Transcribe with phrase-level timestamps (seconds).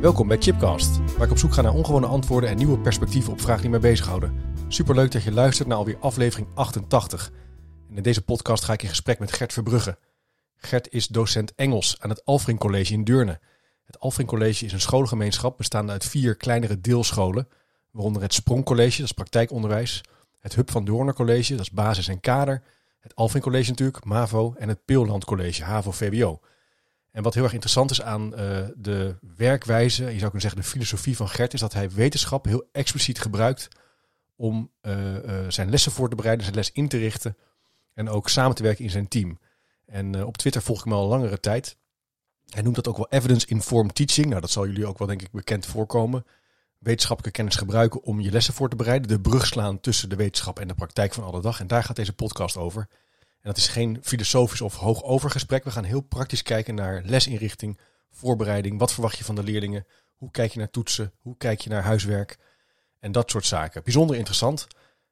[0.00, 3.40] Welkom bij Chipcast, waar ik op zoek ga naar ongewone antwoorden en nieuwe perspectieven op
[3.40, 4.34] vragen die mij bezighouden.
[4.68, 7.32] Superleuk dat je luistert naar alweer aflevering 88.
[7.90, 9.98] En in deze podcast ga ik in gesprek met Gert Verbrugge.
[10.56, 13.40] Gert is docent Engels aan het Alfring College in Deurne.
[13.84, 17.48] Het Alfring College is een scholengemeenschap bestaande uit vier kleinere deelscholen,
[17.90, 20.00] waaronder het Sprong College, dat is praktijkonderwijs,
[20.38, 22.62] het Hub van Doorner College, dat is basis en kader,
[23.00, 26.40] het Alfring College natuurlijk, MAVO, en het Peelland College, HAVO-VWO.
[27.10, 30.66] En wat heel erg interessant is aan uh, de werkwijze, je zou kunnen zeggen de
[30.66, 33.68] filosofie van Gert, is dat hij wetenschap heel expliciet gebruikt
[34.36, 37.36] om uh, uh, zijn lessen voor te bereiden, zijn les in te richten
[37.94, 39.38] en ook samen te werken in zijn team.
[39.86, 41.76] En op Twitter volg ik hem al langere tijd.
[42.48, 44.26] Hij noemt dat ook wel evidence-informed teaching.
[44.26, 46.26] Nou, dat zal jullie ook wel denk ik bekend voorkomen.
[46.78, 49.08] Wetenschappelijke kennis gebruiken om je lessen voor te bereiden.
[49.08, 51.60] De brug slaan tussen de wetenschap en de praktijk van alle dag.
[51.60, 52.88] En daar gaat deze podcast over.
[53.40, 55.64] En dat is geen filosofisch of hoogover gesprek.
[55.64, 57.78] We gaan heel praktisch kijken naar lesinrichting,
[58.10, 58.78] voorbereiding.
[58.78, 59.86] Wat verwacht je van de leerlingen?
[60.16, 61.12] Hoe kijk je naar toetsen?
[61.18, 62.38] Hoe kijk je naar huiswerk?
[63.00, 63.82] En dat soort zaken.
[63.82, 64.66] Bijzonder interessant.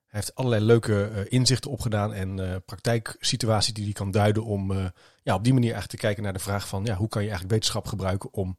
[0.06, 4.70] Hij heeft allerlei leuke uh, inzichten opgedaan en uh, praktijksituaties die hij kan duiden om
[4.70, 4.86] uh,
[5.22, 7.28] ja, op die manier eigenlijk te kijken naar de vraag van ja, hoe kan je
[7.28, 8.58] eigenlijk wetenschap gebruiken om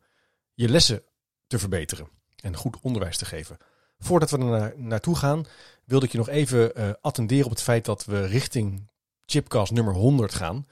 [0.53, 1.03] je lessen
[1.47, 3.57] te verbeteren en goed onderwijs te geven.
[3.99, 5.45] Voordat we er na naartoe gaan,
[5.85, 8.89] wilde ik je nog even attenderen op het feit dat we richting
[9.29, 10.67] Chipcast nummer 100 gaan.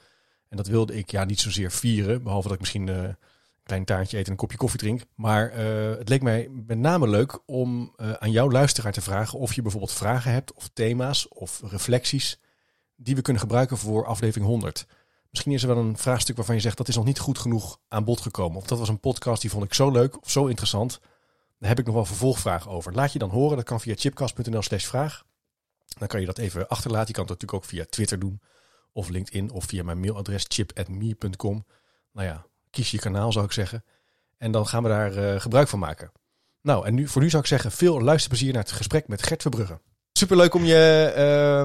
[0.48, 3.16] En dat wilde ik ja niet zozeer vieren, behalve dat ik misschien een
[3.62, 5.02] klein taartje eet en een kopje koffie drink.
[5.14, 9.38] Maar uh, het leek mij met name leuk om uh, aan jouw luisteraar te vragen
[9.38, 12.38] of je bijvoorbeeld vragen hebt of thema's of reflecties
[12.96, 14.86] die we kunnen gebruiken voor aflevering 100.
[15.30, 17.78] Misschien is er wel een vraagstuk waarvan je zegt dat is nog niet goed genoeg
[17.88, 18.56] aan bod gekomen.
[18.56, 21.00] Of dat was een podcast die vond ik zo leuk of zo interessant.
[21.58, 22.94] Daar heb ik nog wel vervolgvragen over.
[22.94, 23.56] Laat je dan horen.
[23.56, 25.24] Dat kan via chipcast.nl slash vraag.
[25.98, 27.06] Dan kan je dat even achterlaten.
[27.06, 28.40] Je kan het natuurlijk ook via Twitter doen.
[28.92, 29.50] Of LinkedIn.
[29.50, 31.66] Of via mijn mailadres chip.me.com.
[32.12, 33.84] Nou ja, kies je kanaal zou ik zeggen.
[34.38, 36.12] En dan gaan we daar uh, gebruik van maken.
[36.62, 39.42] Nou, en nu, voor nu zou ik zeggen, veel luisterplezier naar het gesprek met Gert
[39.42, 39.80] Verbrugge.
[40.12, 41.12] Superleuk om je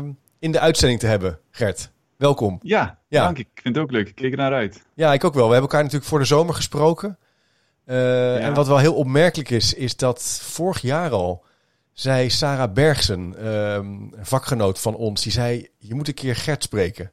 [0.03, 1.91] uh, in de uitzending te hebben, Gert.
[2.17, 2.59] Welkom.
[2.61, 3.37] Ja, ja, dank.
[3.37, 4.07] Ik vind het ook leuk.
[4.07, 4.83] Ik keek er naar uit.
[4.93, 5.45] Ja, ik ook wel.
[5.45, 7.17] We hebben elkaar natuurlijk voor de zomer gesproken.
[7.85, 8.37] Uh, ja.
[8.37, 11.45] En wat wel heel opmerkelijk is, is dat vorig jaar al
[12.01, 17.11] zei Sarah Bergsen, een vakgenoot van ons, die zei, je moet een keer Gert spreken.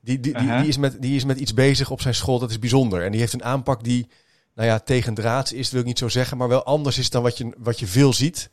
[0.00, 2.50] Die, die, die, die, is met, die is met iets bezig op zijn school, dat
[2.50, 3.02] is bijzonder.
[3.02, 4.08] En die heeft een aanpak die,
[4.54, 7.38] nou ja, tegendraads is, wil ik niet zo zeggen, maar wel anders is dan wat
[7.38, 8.50] je, wat je veel ziet.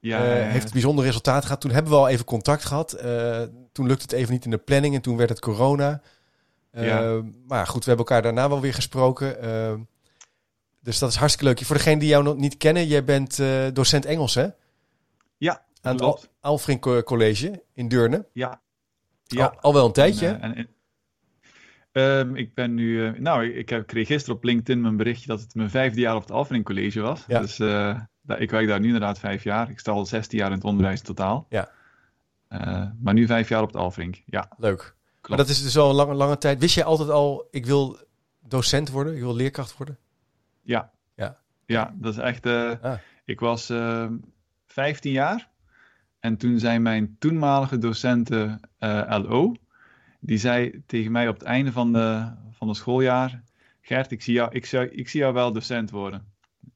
[0.00, 1.60] Ja, uh, heeft het bijzonder resultaat gehad.
[1.60, 3.04] Toen hebben we al even contact gehad.
[3.04, 3.42] Uh,
[3.72, 6.00] toen lukte het even niet in de planning en toen werd het corona.
[6.74, 7.22] Uh, ja.
[7.46, 9.36] Maar goed, we hebben elkaar daarna wel weer gesproken.
[10.80, 11.66] dus dat is hartstikke leuk.
[11.66, 13.40] Voor degene die jou nog niet kennen, jij bent
[13.72, 14.48] docent Engels, hè?
[15.42, 18.28] Ja, Aan het Al Alfring College in Deurne.
[18.32, 18.62] Ja.
[19.24, 19.44] ja.
[19.44, 20.26] Al, al wel een tijdje.
[20.26, 20.68] En, en,
[21.94, 25.54] Um, ik ben nu, uh, nou, ik, kreeg gisteren op LinkedIn mijn berichtje dat het
[25.54, 27.24] mijn vijfde jaar op het Alfring College was.
[27.26, 27.40] Ja.
[27.40, 28.00] Dus uh,
[28.38, 29.70] ik werk daar nu inderdaad vijf jaar.
[29.70, 31.46] Ik sta al 16 jaar in het onderwijs totaal.
[31.48, 31.70] Ja.
[32.48, 34.22] Uh, maar nu vijf jaar op het Alfring.
[34.26, 34.50] Ja.
[34.56, 34.78] Leuk.
[34.78, 35.28] Klopt.
[35.28, 36.60] Maar dat is dus al een lange, lange tijd.
[36.60, 37.98] Wist jij altijd al, ik wil
[38.40, 39.98] docent worden, ik wil leerkracht worden?
[40.62, 40.90] Ja.
[41.14, 41.38] Ja.
[41.66, 42.46] Ja, dat is echt.
[42.46, 42.92] Ah.
[43.24, 43.70] Ik was
[44.72, 45.48] 15 jaar
[46.20, 48.60] en toen zei mijn toenmalige docenten
[49.08, 49.54] LO
[50.24, 53.42] die zei tegen mij op het einde van de, van de schooljaar:
[53.80, 56.24] Gert, ik zie, jou, ik, zou, ik zie jou wel docent worden.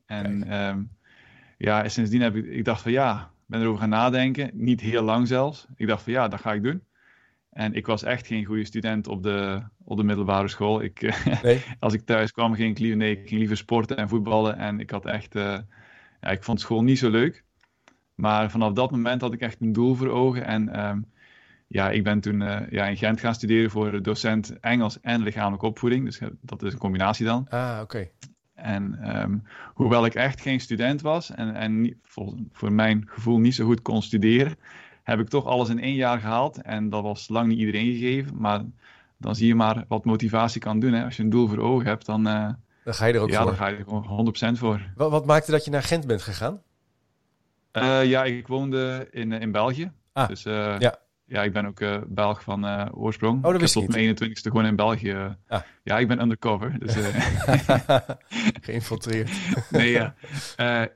[0.07, 0.91] En um,
[1.59, 4.51] ja, sindsdien heb ik, ik dacht van ja, ben erover gaan nadenken.
[4.53, 5.67] Niet heel lang zelfs.
[5.77, 6.83] Ik dacht van ja, dat ga ik doen.
[7.51, 10.83] En ik was echt geen goede student op de, op de middelbare school.
[10.83, 11.01] Ik,
[11.43, 11.63] nee.
[11.79, 14.57] als ik thuis kwam, ging ik liever, nee, ik ging liever sporten en voetballen.
[14.57, 15.59] En ik had echt, uh,
[16.21, 17.45] ja, ik vond school niet zo leuk.
[18.17, 20.45] Maar vanaf dat moment had ik echt een doel voor ogen.
[20.45, 21.07] En um,
[21.67, 25.67] ja, ik ben toen uh, ja, in Gent gaan studeren voor docent Engels en lichamelijke
[25.67, 26.05] opvoeding.
[26.05, 27.47] Dus dat is een combinatie dan.
[27.49, 27.83] Ah, oké.
[27.83, 28.13] Okay.
[28.55, 29.43] En um,
[29.75, 33.65] hoewel ik echt geen student was en, en niet, voor, voor, mijn gevoel niet zo
[33.65, 34.57] goed kon studeren,
[35.03, 36.63] heb ik toch alles in één jaar gehaald.
[36.63, 38.37] En dat was lang niet iedereen gegeven.
[38.37, 38.65] Maar
[39.17, 40.93] dan zie je maar wat motivatie kan doen.
[40.93, 41.05] Hè.
[41.05, 42.49] Als je een doel voor ogen hebt, dan, uh,
[42.85, 43.47] dan ga je er ook ja, voor.
[43.47, 44.93] dan ga je er gewoon 100% voor.
[44.95, 46.61] Wat, wat maakte dat je naar Gent bent gegaan?
[47.77, 49.93] Uh, ja, ik woonde in, in België.
[50.13, 50.99] Ah, dus, ja.
[51.25, 53.45] ja, ik ben ook uh, Belg van uh, oorsprong.
[53.45, 55.37] Oh, dat wist ik tot mijn 21ste gewoon in België.
[55.49, 55.61] Ah.
[55.83, 56.79] Ja, ik ben undercover.
[56.79, 56.97] Dus,
[58.67, 59.31] Geïnfiltreerd.
[59.71, 60.15] nee, ja.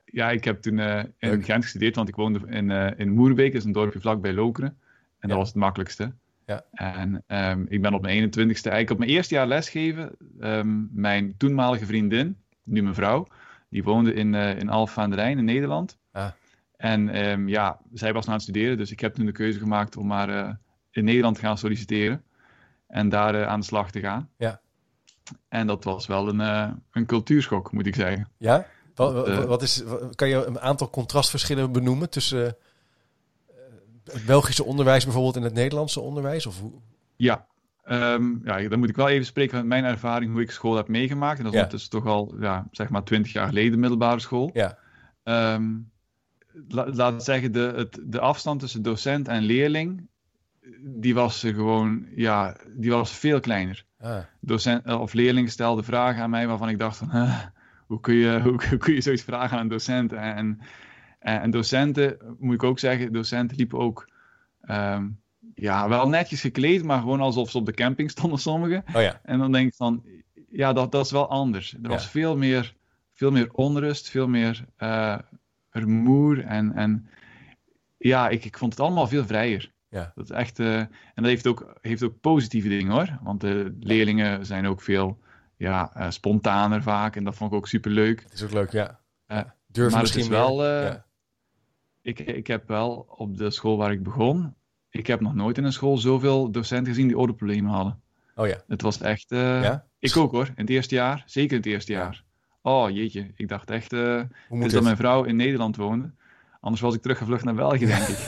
[0.05, 0.79] ja, ik heb toen
[1.19, 4.79] in Gent gestudeerd, want ik woonde in, in Moerbeek, dat is een dorpje vlakbij Lokeren.
[5.19, 6.13] En dat was het makkelijkste.
[6.47, 6.65] Ja.
[6.73, 11.35] En um, ik ben op mijn 21ste, eigenlijk op mijn eerste jaar lesgeven, um, mijn
[11.37, 13.27] toenmalige vriendin, nu mijn vrouw,
[13.69, 15.99] die woonde in, uh, in Alphen aan de Rijn in Nederland.
[16.13, 16.31] Ah.
[16.81, 19.97] En um, ja, zij was aan het studeren, dus ik heb toen de keuze gemaakt
[19.97, 20.51] om maar uh,
[20.91, 22.23] in Nederland te gaan solliciteren.
[22.87, 24.29] En daar uh, aan de slag te gaan.
[24.37, 24.61] Ja.
[25.49, 26.39] En dat was wel een,
[26.93, 28.29] een cultuurschok, moet ik zeggen.
[28.37, 28.67] Ja?
[28.95, 29.83] Wat, wat is,
[30.15, 32.57] kan je een aantal contrastverschillen benoemen tussen
[34.05, 36.47] het Belgische onderwijs bijvoorbeeld en het Nederlandse onderwijs?
[36.47, 36.73] Of hoe?
[37.17, 37.47] Ja.
[37.85, 40.89] Um, ja, dan moet ik wel even spreken van mijn ervaring, hoe ik school heb
[40.89, 41.39] meegemaakt.
[41.39, 41.67] En dat is ja.
[41.67, 44.51] dus toch al, ja, zeg maar, twintig jaar geleden, middelbare school.
[44.53, 44.79] Ja.
[45.55, 45.90] Um,
[46.69, 50.09] la, laat zeggen, de, het, de afstand tussen docent en leerling,
[50.81, 53.85] die was gewoon, ja, die was veel kleiner.
[54.01, 54.19] Ah.
[54.41, 57.29] Docent of leerling stelde vragen aan mij waarvan ik dacht van,
[57.87, 60.13] hoe, kun je, hoe, hoe, kun je zoiets vragen aan een docent?
[60.13, 60.61] En,
[61.19, 64.09] en docenten, moet ik ook zeggen, docenten liepen ook
[64.63, 65.21] um,
[65.55, 68.85] ja, wel netjes gekleed, maar gewoon alsof ze op de camping stonden sommigen.
[68.95, 69.21] Oh ja.
[69.23, 70.05] En dan denk ik van,
[70.49, 71.77] ja, dat, dat is wel anders.
[71.83, 72.75] Er was veel, meer,
[73.13, 75.19] veel meer onrust, veel meer uh,
[75.71, 77.09] rumoer en, en
[77.97, 79.73] ja, ik, ik vond het allemaal veel vrijer.
[79.89, 80.13] Ja.
[80.15, 83.77] Dat is echt, uh, en dat heeft ook, heeft ook positieve dingen hoor, want de
[83.81, 85.19] leerlingen zijn ook veel
[85.57, 88.23] ja, uh, spontaner vaak en dat vond ik ook super leuk.
[88.23, 89.01] Het is ook leuk, ja.
[89.67, 91.09] Durf maar misschien het is wel, ja
[92.03, 94.55] ik, ik heb wel op de school waar ik begon,
[94.91, 98.01] ik heb nog nooit in een school zoveel docenten gezien die oorproblemen hadden.
[98.35, 98.61] Oh ja.
[98.69, 99.31] Het was echt...
[99.31, 99.87] Ja?
[99.99, 101.23] Ik ook hoor, in het eerste jaar.
[101.27, 102.25] Zeker in het eerste jaar.
[102.71, 106.11] Oh jeetje, ik dacht echt uh, dus dat mijn vrouw in Nederland woonde.
[106.61, 108.19] Anders was ik teruggevlucht naar België, denk ik.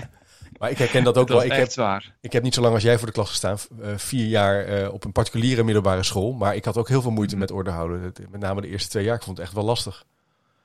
[0.58, 1.44] maar ik herken dat ook wel.
[1.44, 2.14] Ik heb, zwaar.
[2.20, 3.58] ik heb niet zo lang als jij voor de klas gestaan.
[3.80, 6.32] Uh, vier jaar uh, op een particuliere middelbare school.
[6.32, 7.40] Maar ik had ook heel veel moeite mm.
[7.40, 8.12] met orde houden.
[8.30, 9.16] Met name de eerste twee jaar.
[9.16, 10.04] Ik vond het echt wel lastig.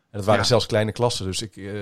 [0.10, 0.48] En dat waren ja.
[0.48, 1.26] zelfs kleine klassen.
[1.26, 1.74] Dus ik, uh,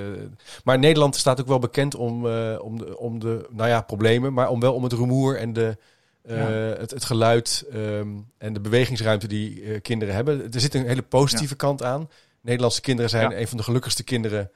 [0.64, 4.34] maar Nederland staat ook wel bekend om, uh, om, de, om de, nou ja, problemen,
[4.34, 5.78] maar om wel om het rumoer en de,
[6.32, 6.80] uh, ja.
[6.80, 10.54] het, het geluid um, en de bewegingsruimte die kinderen hebben.
[10.54, 11.66] Er zit een hele positieve ja.
[11.66, 12.10] kant aan.
[12.42, 14.52] Nederlandse kinderen zijn een van de gelukkigste kinderen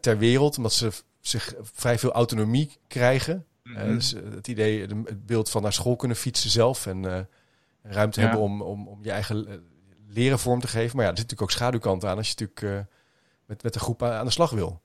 [0.00, 0.90] ter wereld, omdat ze
[1.20, 3.44] zich vrij veel autonomie krijgen.
[3.62, 3.94] Mm -hmm.
[3.94, 7.28] dus het idee, het beeld van naar school kunnen fietsen zelf en
[7.82, 9.62] ruimte hebben om, om, om je eigen
[10.08, 10.96] leren vorm te geven.
[10.96, 12.86] Maar ja, er zit natuurlijk ook schaduwkant aan als je natuurlijk
[13.46, 14.80] met, met de groep aan de slag wil.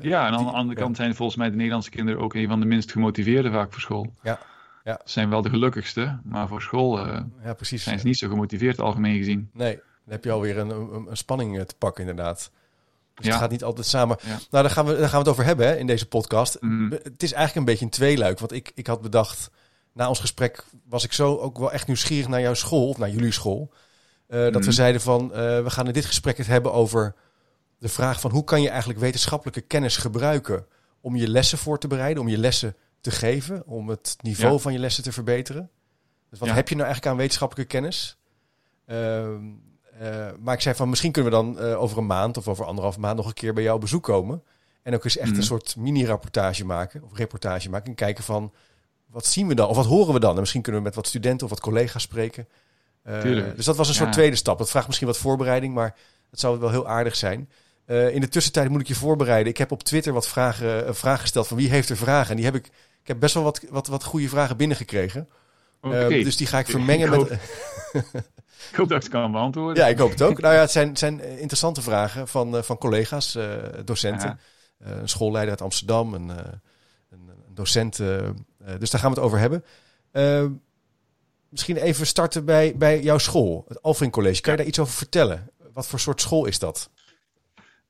[0.00, 2.60] Ja, en aan de andere kant zijn volgens mij de Nederlandse kinderen ook een van
[2.60, 4.12] de minst gemotiveerde vaak voor school.
[4.22, 4.38] Ja.
[4.88, 5.00] Ja.
[5.04, 7.82] Zijn wel de gelukkigste, maar voor school uh, ja, precies.
[7.82, 9.50] zijn ze niet zo gemotiveerd algemeen gezien.
[9.52, 12.50] Nee, dan heb je alweer een, een, een spanning te pakken inderdaad.
[13.14, 13.32] Dus ja.
[13.32, 14.16] het gaat niet altijd samen.
[14.20, 14.28] Ja.
[14.28, 16.56] Nou, daar gaan, we, daar gaan we het over hebben hè, in deze podcast.
[16.60, 16.90] Mm.
[16.90, 18.38] Het is eigenlijk een beetje een tweeluik.
[18.38, 19.50] Want ik, ik had bedacht,
[19.92, 23.10] na ons gesprek was ik zo ook wel echt nieuwsgierig naar jouw school, of naar
[23.10, 23.72] jullie school.
[24.28, 24.52] Uh, mm.
[24.52, 27.14] Dat we zeiden van, we gaan in dit gesprek het hebben over
[27.78, 30.66] de vraag van hoe kan je eigenlijk wetenschappelijke kennis gebruiken
[31.00, 34.58] om je lessen voor te bereiden, om je lessen te geven, om het niveau ja.
[34.58, 35.70] van je lessen te verbeteren.
[36.30, 36.54] Dus wat ja.
[36.54, 38.16] heb je nou eigenlijk aan wetenschappelijke kennis?
[38.86, 38.96] Uh,
[40.02, 42.64] uh, maar ik zei van misschien kunnen we dan uh, over een maand of over
[42.64, 44.42] anderhalf maand nog een keer bij jou op bezoek komen.
[44.82, 45.36] En ook eens echt mm.
[45.36, 48.52] een soort mini-rapportage maken of reportage maken en kijken van
[49.06, 50.34] wat zien we dan of wat horen we dan?
[50.34, 52.48] En misschien kunnen we met wat studenten of wat collega's spreken.
[53.56, 54.58] dus dat was een soort tweede stap.
[54.58, 55.94] Dat vraagt misschien wat voorbereiding, maar
[56.30, 57.50] het zou wel heel aardig zijn.
[57.86, 59.52] In de tussentijd moet ik je voorbereiden.
[59.52, 62.30] Ik heb op Twitter wat vragen, vragen gesteld van wie heeft er vragen.
[62.30, 62.70] En die heb ik,
[63.08, 65.28] ik heb best wel wat, wat, wat goede vragen binnengekregen.
[65.80, 66.18] Okay.
[66.18, 67.40] Uh, dus die ga ik vermengen ik hoop, met...
[68.70, 69.82] ik hoop dat ik ze kan beantwoorden.
[69.82, 70.40] Ja, ik hoop het ook.
[70.40, 73.38] nou ja, het zijn, zijn interessante vragen van, van collega's,
[73.84, 74.38] docenten.
[74.78, 76.48] een schoolleider uit Amsterdam, een, een,
[77.10, 77.96] een docent.
[77.96, 79.64] dus daar gaan we het over hebben.
[81.48, 84.40] misschien even starten bij, bij jouw school, het Alfring College.
[84.40, 85.50] Kan je daar iets over vertellen?
[85.72, 86.90] Wat voor soort school is dat?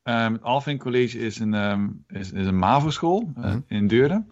[0.04, 3.64] Um, het Alvin College is een, um, is, is, een MAVO-school mm-hmm.
[3.66, 4.24] in Deurne.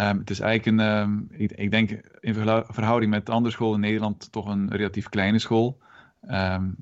[0.00, 1.90] Um, het is eigenlijk een, ik, ik, denk
[2.20, 2.34] in
[2.68, 5.78] verhouding met andere scholen in Nederland toch een relatief kleine school.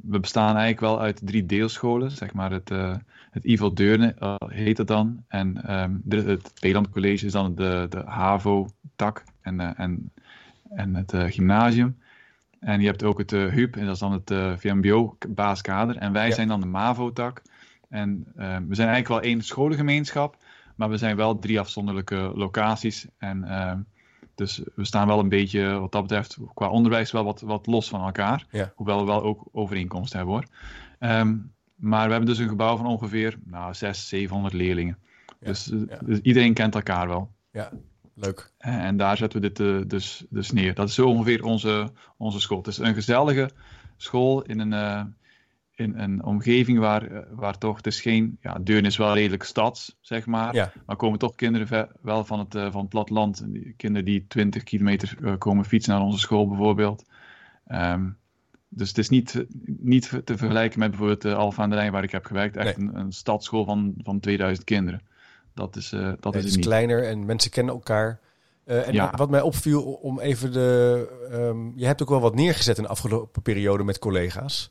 [0.03, 2.95] we bestaan eigenlijk wel uit drie deelscholen, zeg maar het, uh,
[3.31, 5.25] het IVO Deurne uh, heet het dan.
[5.29, 5.55] En
[6.05, 10.13] de, het Peeland College is dan de, de HAVO-tak en, uh, en,
[10.71, 11.99] en het gymnasium.
[12.61, 15.97] En je hebt ook het HUB, en dat is dan het VMBO-baaskader.
[15.97, 16.35] En wij ja.
[16.35, 17.43] zijn dan de MAVO-tak.
[17.89, 20.37] En we zijn eigenlijk wel één scholengemeenschap,
[20.77, 23.07] maar we zijn wel drie afzonderlijke locaties.
[23.19, 23.73] En uh,
[24.35, 27.89] dus we staan wel een beetje, wat dat betreft, qua onderwijs wel wat, wat los
[27.89, 28.47] van elkaar.
[28.51, 28.73] Ja.
[28.75, 30.47] Hoewel we wel ook overeenkomsten hebben hoor.
[31.11, 34.99] Um, maar we hebben dus een gebouw van ongeveer nou, 600, 700 leerlingen.
[35.27, 35.47] Ja.
[35.47, 35.99] Dus, ja.
[36.05, 37.31] dus, iedereen kent elkaar wel.
[37.53, 37.71] Ja.
[38.15, 38.53] leuk.
[38.59, 40.75] En daar zetten we dit dus, dus neer.
[40.75, 42.59] Dat is zo ongeveer onze, onze school.
[42.59, 43.51] Het is een gezellige
[43.97, 45.15] school in een,
[45.77, 49.97] in een omgeving waar, waar toch, het is geen, ja, Deurne is wel redelijk stads,
[50.01, 50.55] zeg maar.
[50.55, 50.73] Ja.
[50.87, 53.45] Maar komen toch kinderen wel van het, van het platteland.
[53.77, 57.05] Kinderen die 20 kilometer komen fietsen naar onze school bijvoorbeeld.
[57.69, 58.17] Um,
[58.69, 62.03] dus het is niet, niet te vergelijken met bijvoorbeeld de Alfa aan de Rijn waar
[62.03, 62.57] ik heb gewerkt.
[62.57, 65.01] Echt een, een stadsschool van, van 2000 kinderen.
[65.55, 66.65] Dat is, uh, dat nee, is het is niet.
[66.65, 68.21] kleiner en mensen kennen elkaar.
[68.67, 69.13] Uh, en ja.
[69.17, 71.09] wat mij opviel om even de.
[71.33, 74.71] Um, je hebt ook wel wat neergezet in de afgelopen periode met collega's.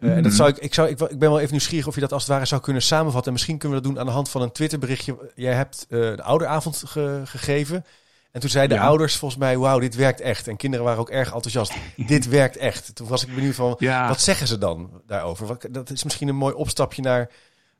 [0.00, 0.16] -hmm.
[0.16, 2.12] En dat zou ik, ik, zou, ik, ik ben wel even nieuwsgierig of je dat
[2.12, 3.26] als het ware zou kunnen samenvatten.
[3.26, 5.32] En misschien kunnen we dat doen aan de hand van een Twitterberichtje.
[5.34, 7.84] Jij hebt de ouderavond ge, gegeven.
[8.30, 10.48] En toen zeiden de ouders volgens mij, wauw, dit werkt echt.
[10.48, 11.74] En kinderen waren ook erg enthousiast.
[12.06, 12.94] dit werkt echt.
[12.94, 14.08] Toen was ik benieuwd van, ja.
[14.08, 15.46] wat zeggen ze dan daarover?
[15.46, 17.30] Wat, dat is misschien een mooi opstapje naar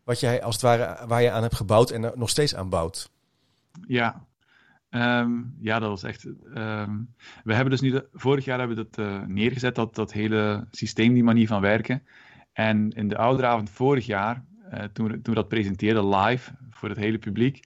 [0.04, 3.10] wat jij als het ware, waar je aan hebt gebouwd en nog steeds aan bouwt.
[3.86, 4.26] Ja,
[4.90, 6.24] um, ja dat was echt...
[6.24, 10.12] Um, we hebben dus nu, de, vorig jaar hebben we dat uh, neergezet, dat, dat
[10.12, 12.02] hele systeem, die manier van werken.
[12.52, 16.98] En in de ouderavond vorig jaar, uh, toen, toen we dat presenteerden live voor het
[16.98, 17.64] hele publiek...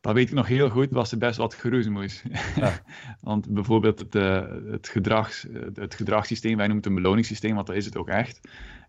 [0.00, 2.22] Dat weet ik nog heel goed, was er best wat geroezemoes.
[2.56, 2.72] Ja.
[3.20, 7.76] want bijvoorbeeld het, uh, het, gedrags, het gedragssysteem, wij noemen het een beloningssysteem, want dat
[7.76, 8.40] is het ook echt.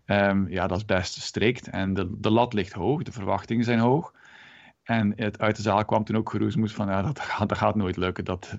[0.06, 3.78] Um, ja, dat is best strikt en de, de lat ligt hoog, de verwachtingen zijn
[3.78, 4.12] hoog.
[4.84, 7.96] En het, uit de zaal kwam toen ook geroezemoes van, ja, dat, dat gaat nooit
[7.96, 8.24] lukken.
[8.24, 8.58] Dat,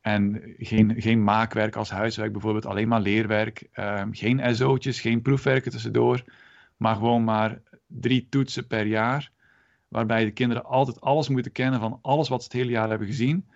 [0.00, 3.68] en geen, geen maakwerk als huiswerk bijvoorbeeld, alleen maar leerwerk.
[3.74, 6.24] Um, geen SO'tjes, geen proefwerken tussendoor,
[6.76, 9.30] maar gewoon maar drie toetsen per jaar
[9.88, 13.06] waarbij de kinderen altijd alles moeten kennen van alles wat ze het hele jaar hebben
[13.06, 13.46] gezien.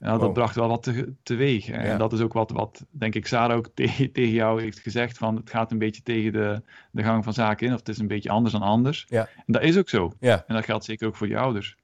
[0.00, 1.68] Nou, dat bracht wel wat te, teweeg.
[1.68, 5.18] En dat is ook wat, wat, denk ik, Sarah ook te- tegen jou heeft gezegd,
[5.18, 7.98] van het gaat een beetje tegen de, de gang van zaken in, of het is
[7.98, 9.06] een beetje anders dan anders.
[9.08, 9.28] Ja.
[9.36, 10.12] En dat is ook zo.
[10.20, 11.76] Ja, En dat geldt zeker ook voor die ouders.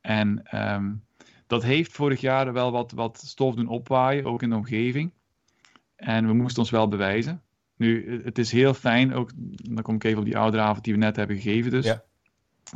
[0.00, 0.92] En ehm,
[1.46, 5.12] dat heeft vorig jaar wel wat, wat stof doen opwaaien, ook in de omgeving.
[5.96, 7.42] En we moesten ons wel bewijzen.
[7.76, 9.30] Nu, het is heel fijn, ook,
[9.70, 12.02] dan kom ik even op die ouderavond die we net hebben gegeven dus, Ja.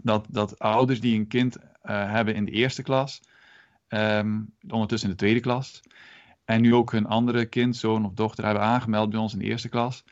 [0.02, 3.20] dat, dat ouders die een kind eh, hebben in de eerste klas,
[3.92, 5.82] ehm, ondertussen in de tweede klas,
[6.44, 9.44] en nu ook hun andere kind, zoon of dochter, hebben aangemeld bij ons in de
[9.44, 10.04] eerste klas,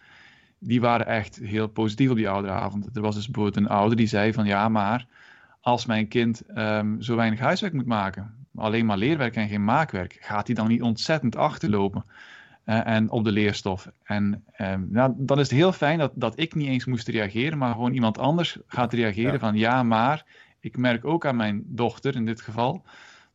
[0.58, 2.88] die waren echt heel positief op die ouderavond.
[2.96, 5.06] Er was dus bijvoorbeeld een ouder die zei van ja, maar
[5.60, 10.16] als mijn kind ehm, zo weinig huiswerk moet maken, alleen maar leerwerk en geen maakwerk,
[10.20, 12.04] gaat hij dan niet ontzettend achterlopen
[12.64, 13.90] eh, en op de leerstof?
[14.02, 17.58] En ehm, nou, dan is het heel fijn dat, dat ik niet eens moest reageren,
[17.58, 19.38] maar gewoon iemand anders gaat reageren Ja.
[19.38, 20.24] van ja, maar
[20.60, 22.84] ik merk ook aan mijn dochter in dit geval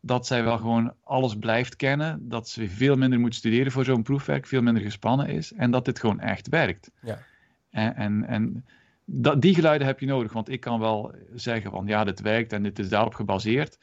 [0.05, 4.03] dat zij wel gewoon alles blijft kennen, dat ze veel minder moet studeren voor zo'n
[4.03, 6.91] proefwerk, veel minder gespannen is en dat dit gewoon echt werkt.
[7.01, 7.19] Ja.
[7.69, 8.65] En, en, en
[9.05, 12.53] dat, die geluiden heb je nodig, want ik kan wel zeggen van ja, dit werkt
[12.53, 13.79] en dit is daarop gebaseerd,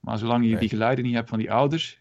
[0.00, 0.60] maar zolang je Nee.
[0.60, 2.00] die geluiden niet hebt van die ouders,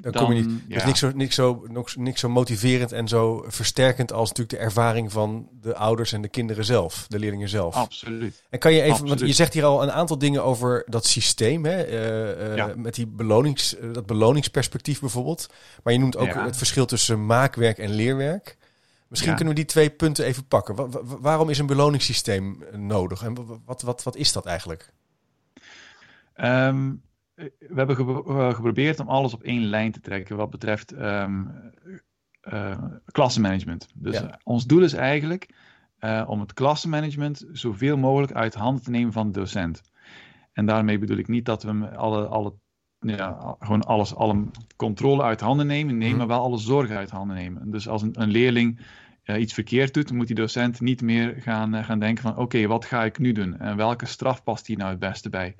[0.00, 0.60] dan, kom je niet.
[0.68, 0.74] ja.
[0.74, 5.12] Dus niks zo, niks, zo, niks, zo motiverend en zo versterkend als natuurlijk de ervaring
[5.12, 7.74] van de ouders en de kinderen zelf, de leerlingen zelf.
[7.74, 8.42] Absoluut.
[8.50, 11.64] En kan je even, want je zegt hier al een aantal dingen over dat systeem,
[11.64, 11.82] hè?
[11.82, 12.72] eh, eh, Ja.
[12.76, 15.46] met die belonings, eh, dat beloningsperspectief bijvoorbeeld.
[15.82, 16.44] Maar je noemt ook Ja.
[16.44, 18.56] het verschil tussen maakwerk en leerwerk.
[19.08, 20.74] Misschien kunnen we die twee punten even pakken.
[20.74, 24.92] Wa- wa- waarom is een beloningssysteem nodig en wa- wat, wat, wat is dat eigenlijk?
[26.34, 26.92] Ehm,
[27.34, 32.78] we hebben eh, geprobeerd om alles op één lijn te trekken wat betreft eh,
[33.12, 33.88] klassenmanagement.
[33.94, 34.28] Dus Ja.
[34.28, 35.54] eh, ons doel is eigenlijk
[35.98, 39.82] eh, om het klassenmanagement zoveel mogelijk uit handen te nemen van de docent.
[40.52, 42.54] En daarmee bedoel ik niet dat we hem alle, alle,
[42.98, 44.44] ja, gewoon alles, alle
[44.76, 46.18] controle uit handen nemen, nee, Mhm.
[46.18, 47.70] maar wel alle zorgen uit handen nemen.
[47.70, 48.80] Dus als een, een leerling
[49.22, 52.66] eh, iets verkeerd doet, moet die docent niet meer gaan, eh, gaan denken van oké,
[52.66, 53.58] wat ga ik nu doen?
[53.58, 55.54] En welke straf past hier nou het beste bij?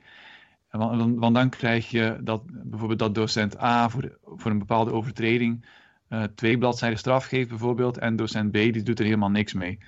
[0.78, 5.66] Want, dan krijg je dat bijvoorbeeld dat docent A voor, voor een bepaalde overtreding
[6.08, 9.78] eh, twee bladzijden straf geeft bijvoorbeeld en docent B die doet er helemaal niks mee.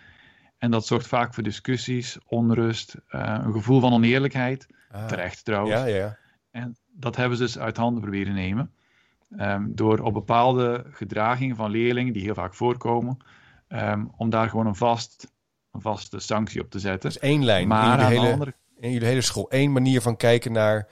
[0.59, 4.67] En dat zorgt vaak voor discussies, onrust, eh, een gevoel van oneerlijkheid.
[4.91, 5.81] Ah, Terecht trouwens.
[5.81, 6.17] Ja, ja.
[6.51, 8.71] En dat hebben ze dus uit handen proberen nemen.
[9.37, 13.19] Ehm, door op bepaalde gedragingen van leerlingen, die heel vaak voorkomen,
[13.69, 15.33] ehm, om daar gewoon een, vast,
[15.73, 17.11] een vaste sanctie op te zetten.
[17.11, 19.47] Dus één lijn maar de hele, andere in jullie hele school.
[19.49, 20.89] Eén manier van kijken naar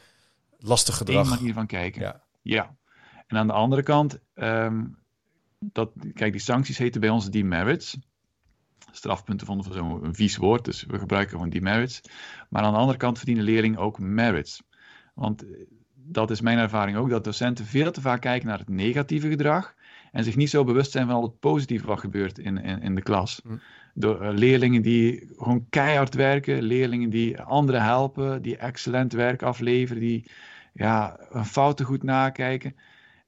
[0.58, 1.38] lastig één gedrag.
[1.38, 2.00] manier van kijken.
[2.00, 2.22] Ja.
[2.42, 2.76] Ja.
[3.26, 4.84] En aan de andere kant, ehm,
[5.58, 7.96] dat, kijk, die sancties heten bij ons demerits.
[8.90, 12.00] Strafpunten vonden we zo'n vies woord, dus we gebruiken gewoon demerits.
[12.48, 14.62] Maar aan de andere kant verdienen leerlingen ook merits.
[15.14, 15.50] Want eh,
[15.94, 19.74] dat is mijn ervaring ook, dat docenten veel te vaak kijken naar het negatieve gedrag
[20.12, 22.94] en zich niet zo bewust zijn van al het positieve wat gebeurt in, in, in
[22.94, 23.40] de klas.
[23.44, 23.56] Hm.
[23.94, 30.02] Door eh, leerlingen die gewoon keihard werken, leerlingen die anderen helpen, die excellent werk afleveren,
[30.02, 30.30] die
[30.72, 32.76] ja, fouten goed nakijken.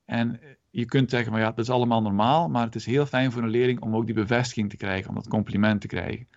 [0.05, 3.33] En je kunt zeggen, maar ja, dat is allemaal normaal, maar het is heel fijn
[3.33, 6.29] voor een leerling om ook die bevestiging te krijgen, om dat compliment te krijgen.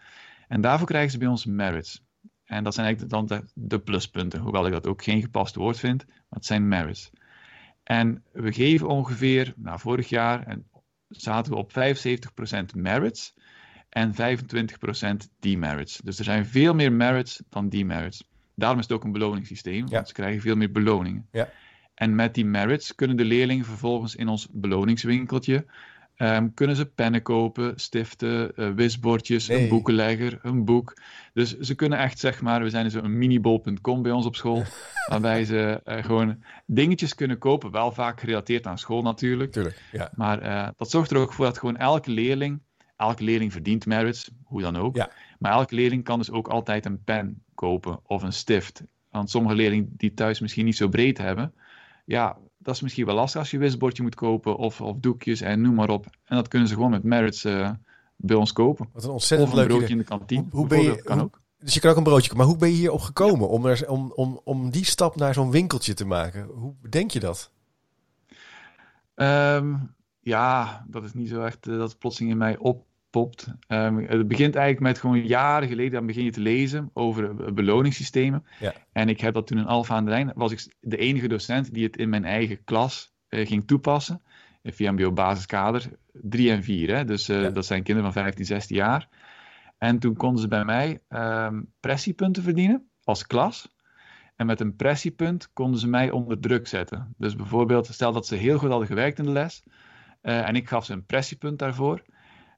[0.48, 2.04] En daarvoor krijgen ze bij ons merits.
[2.46, 6.06] En dat zijn eigenlijk dan de, pluspunten, hoewel ik dat ook geen gepast woord vind,
[6.08, 7.12] maar het zijn merits.
[7.84, 10.58] En we geven ongeveer, nou vorig jaar
[11.08, 13.34] zaten we op 75% merits
[13.90, 14.16] en 25%
[15.40, 16.00] demerits.
[16.04, 18.24] Dus er zijn veel meer merits dan demerits.
[18.56, 21.28] Daarom is het ook een beloningssysteem, want ze krijgen veel meer beloningen.
[21.32, 21.50] Ja.
[21.94, 25.66] En met die merits kunnen de leerlingen vervolgens in ons beloningswinkeltje
[26.20, 31.02] um, kunnen ze pennen kopen, stiften, uh, wisbordjes, een boekenlegger, een boek.
[31.34, 34.64] Dus ze kunnen echt, zeg maar, we zijn zo een minibol.com bij ons op school,
[35.12, 39.52] waarbij ze uh, gewoon dingetjes kunnen kopen, wel vaak gerelateerd aan school natuurlijk.
[39.52, 40.12] Tuurlijk, ja.
[40.16, 42.62] Maar uh, dat zorgt er ook voor dat gewoon elke leerling,
[43.00, 44.96] elke leerling verdient merits, hoe dan ook.
[44.96, 45.10] Ja.
[45.40, 48.84] Maar elke leerling kan dus ook altijd een pen kopen of een stift.
[49.12, 51.54] Want sommige leerlingen die thuis misschien niet zo breed hebben,
[52.06, 55.62] ja, dat is misschien wel lastig als je wisbordje moet kopen of, of doekjes en
[55.62, 56.06] noem maar op.
[56.26, 57.72] En dat kunnen ze gewoon met merits uh,
[58.16, 58.90] bij ons kopen.
[58.94, 60.42] Wat een ontzettend of leuk broodje in de kantine.
[60.42, 61.42] Hoe, hoe ben je, kan ook.
[61.60, 64.12] Dus je kan ook een broodje Maar hoe ben je hierop gekomen om, er, om,
[64.16, 66.44] om, om die stap naar zo'n winkeltje te maken?
[66.44, 67.52] Hoe denk je dat?
[69.16, 73.48] Um, ja, dat is niet zo echt uh, dat plotseling in mij op popt.
[73.68, 78.46] Um, het begint eigenlijk met gewoon jaren geleden, dan begin je te lezen over beloningssystemen.
[78.60, 78.74] Ja.
[78.92, 81.74] En ik heb dat toen in Alfa aan de Rijn, was ik de enige docent
[81.74, 84.22] die het in mijn eigen klas uh, ging toepassen.
[84.64, 87.06] VMBO basiskader 3 en 4, hè?
[87.06, 87.50] dus uh, ja.
[87.50, 89.08] dat zijn kinderen van 15, 16 jaar.
[89.78, 93.70] En toen konden ze bij mij um, pressiepunten verdienen als klas.
[94.36, 97.14] En met een pressiepunt konden ze mij onder druk zetten.
[97.18, 99.64] Dus bijvoorbeeld, stel dat ze heel goed hadden gewerkt in de les.
[100.22, 102.04] Uh, en ik gaf ze een pressiepunt daarvoor.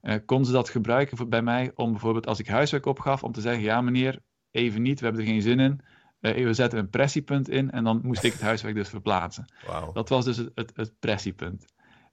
[0.01, 3.31] Uh, konden ze dat gebruiken voor, bij mij om bijvoorbeeld als ik huiswerk opgaf, om
[3.31, 4.19] te zeggen: Ja, meneer,
[4.51, 5.81] even niet, we hebben er geen zin in.
[6.21, 9.53] Uh, we zetten een pressiepunt in en dan moest ik het huiswerk dus verplaatsen.
[9.67, 9.93] Wow.
[9.93, 11.65] Dat was dus het, het, het, pressiepunt.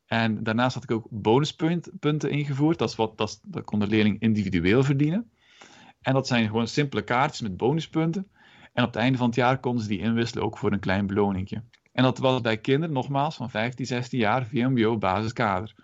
[0.06, 2.78] En daarnaast had ik ook bonuspunten ingevoerd.
[2.78, 5.30] Dat, is wat, dat, is, dat kon de leerling individueel verdienen.
[6.00, 8.30] En dat zijn gewoon simpele kaartjes met bonuspunten.
[8.72, 11.06] En op het einde van het jaar konden ze die inwisselen ook voor een klein
[11.06, 11.62] beloningje.
[11.92, 15.74] En dat was bij kinderen, nogmaals, van 15, 16 jaar, VMBO basiskader.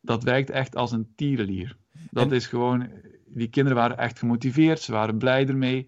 [0.00, 0.14] Ja.
[0.14, 1.76] Dat werkt echt als een tierenlier.
[2.10, 2.90] Dat En- is gewoon,
[3.26, 5.86] die kinderen waren echt gemotiveerd, ze waren blij ermee.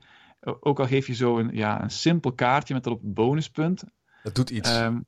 [0.61, 3.85] Ook al geef je zo een, ja, een simpel kaartje met erop een bonuspunt.
[4.23, 4.71] Dat doet iets.
[4.71, 4.99] Ehm,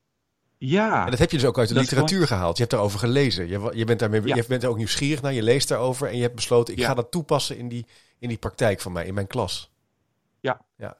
[0.58, 2.52] ja, en dat heb je dus ook uit de literatuur gehaald.
[2.54, 3.48] Je hebt daarover gelezen.
[3.48, 4.34] Je, je, bent daarmee, Ja.
[4.34, 5.32] je bent er ook nieuwsgierig naar.
[5.32, 6.08] Je leest daarover.
[6.08, 6.86] En je hebt besloten, ik Ja.
[6.86, 7.86] ga dat toepassen in die,
[8.18, 9.72] in die praktijk van mij, in mijn klas.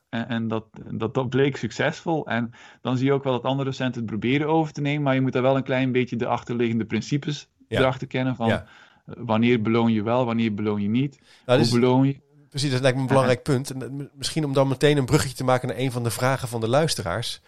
[0.09, 2.27] En, en dat, dat, dat bleek succesvol.
[2.27, 5.03] En dan zie je ook wel dat andere docenten het proberen over te nemen.
[5.03, 8.37] Maar je moet daar wel een klein beetje de achterliggende principes Erachter kennen.
[8.37, 8.59] Van eh,
[9.05, 11.19] wanneer beloon je wel, wanneer beloon je niet.
[11.47, 12.21] Nou, Hoe dus, beloon je?
[12.51, 13.71] precies, dat lijkt me een belangrijk punt.
[13.71, 16.49] En, eh, misschien om dan meteen een bruggetje te maken naar een van de vragen
[16.49, 17.41] van de luisteraars.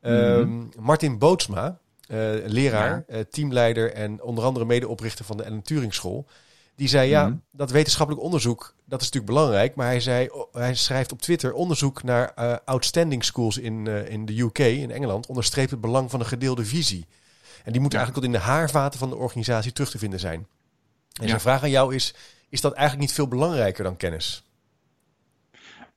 [0.00, 6.26] Ehm, Martin Bootsma, eh, leraar, teamleider en onder andere medeoprichter van de Ellen Turing School.
[6.76, 7.36] Die zei, ja, Mhm.
[7.50, 9.74] dat wetenschappelijk onderzoek, dat is natuurlijk belangrijk.
[9.74, 14.58] Maar hij, zei, hij schrijft op Twitter, onderzoek naar outstanding schools in, in de UK,
[14.58, 17.06] in Engeland, onderstreept het belang van een gedeelde visie.
[17.64, 17.98] En die moet Ja.
[17.98, 20.38] eigenlijk tot in de haarvaten van de organisatie terug te vinden zijn.
[21.12, 21.28] En Ja.
[21.28, 22.14] zijn vraag aan jou is,
[22.48, 24.44] is dat eigenlijk niet veel belangrijker dan kennis?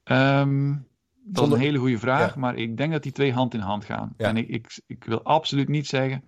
[0.04, 0.78] Ehm, dat
[1.38, 2.40] Zonder- is een hele goede vraag, Ja.
[2.40, 4.14] maar ik denk dat die twee hand in hand gaan.
[4.18, 6.24] En ik, ik, ik wil absoluut niet zeggen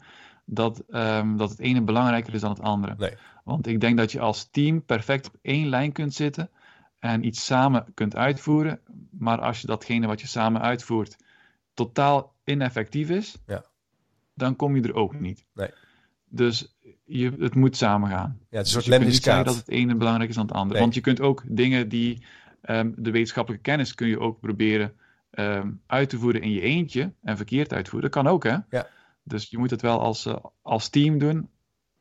[0.45, 2.95] dat, ehm, dat het ene belangrijker is dan het andere.
[2.97, 3.13] Nee.
[3.43, 6.49] Want ik denk dat je als team perfect op één lijn kunt zitten
[6.99, 8.79] en iets samen kunt uitvoeren.
[9.11, 11.15] Maar als je datgene wat je samen uitvoert
[11.73, 13.63] totaal ineffectief is, Ja.
[14.37, 15.45] Dan kom je er ook niet.
[15.53, 15.69] Nee.
[16.29, 18.37] Dus je, het moet samen gaan.
[18.49, 20.35] Ja, het is een Dus soort je kunt niet zeggen dat het ene belangrijk is
[20.35, 20.73] dan het andere.
[20.73, 20.81] Nee.
[20.81, 22.25] Want je kunt ook dingen die
[22.61, 24.93] ehm, de wetenschappelijke kennis kun je ook proberen
[25.29, 28.11] ehm, uit te voeren in je eentje en verkeerd uitvoeren.
[28.11, 28.57] Dat kan ook, hè?
[28.69, 28.87] Ja.
[29.23, 31.49] Dus je moet het wel als, eh, als team doen.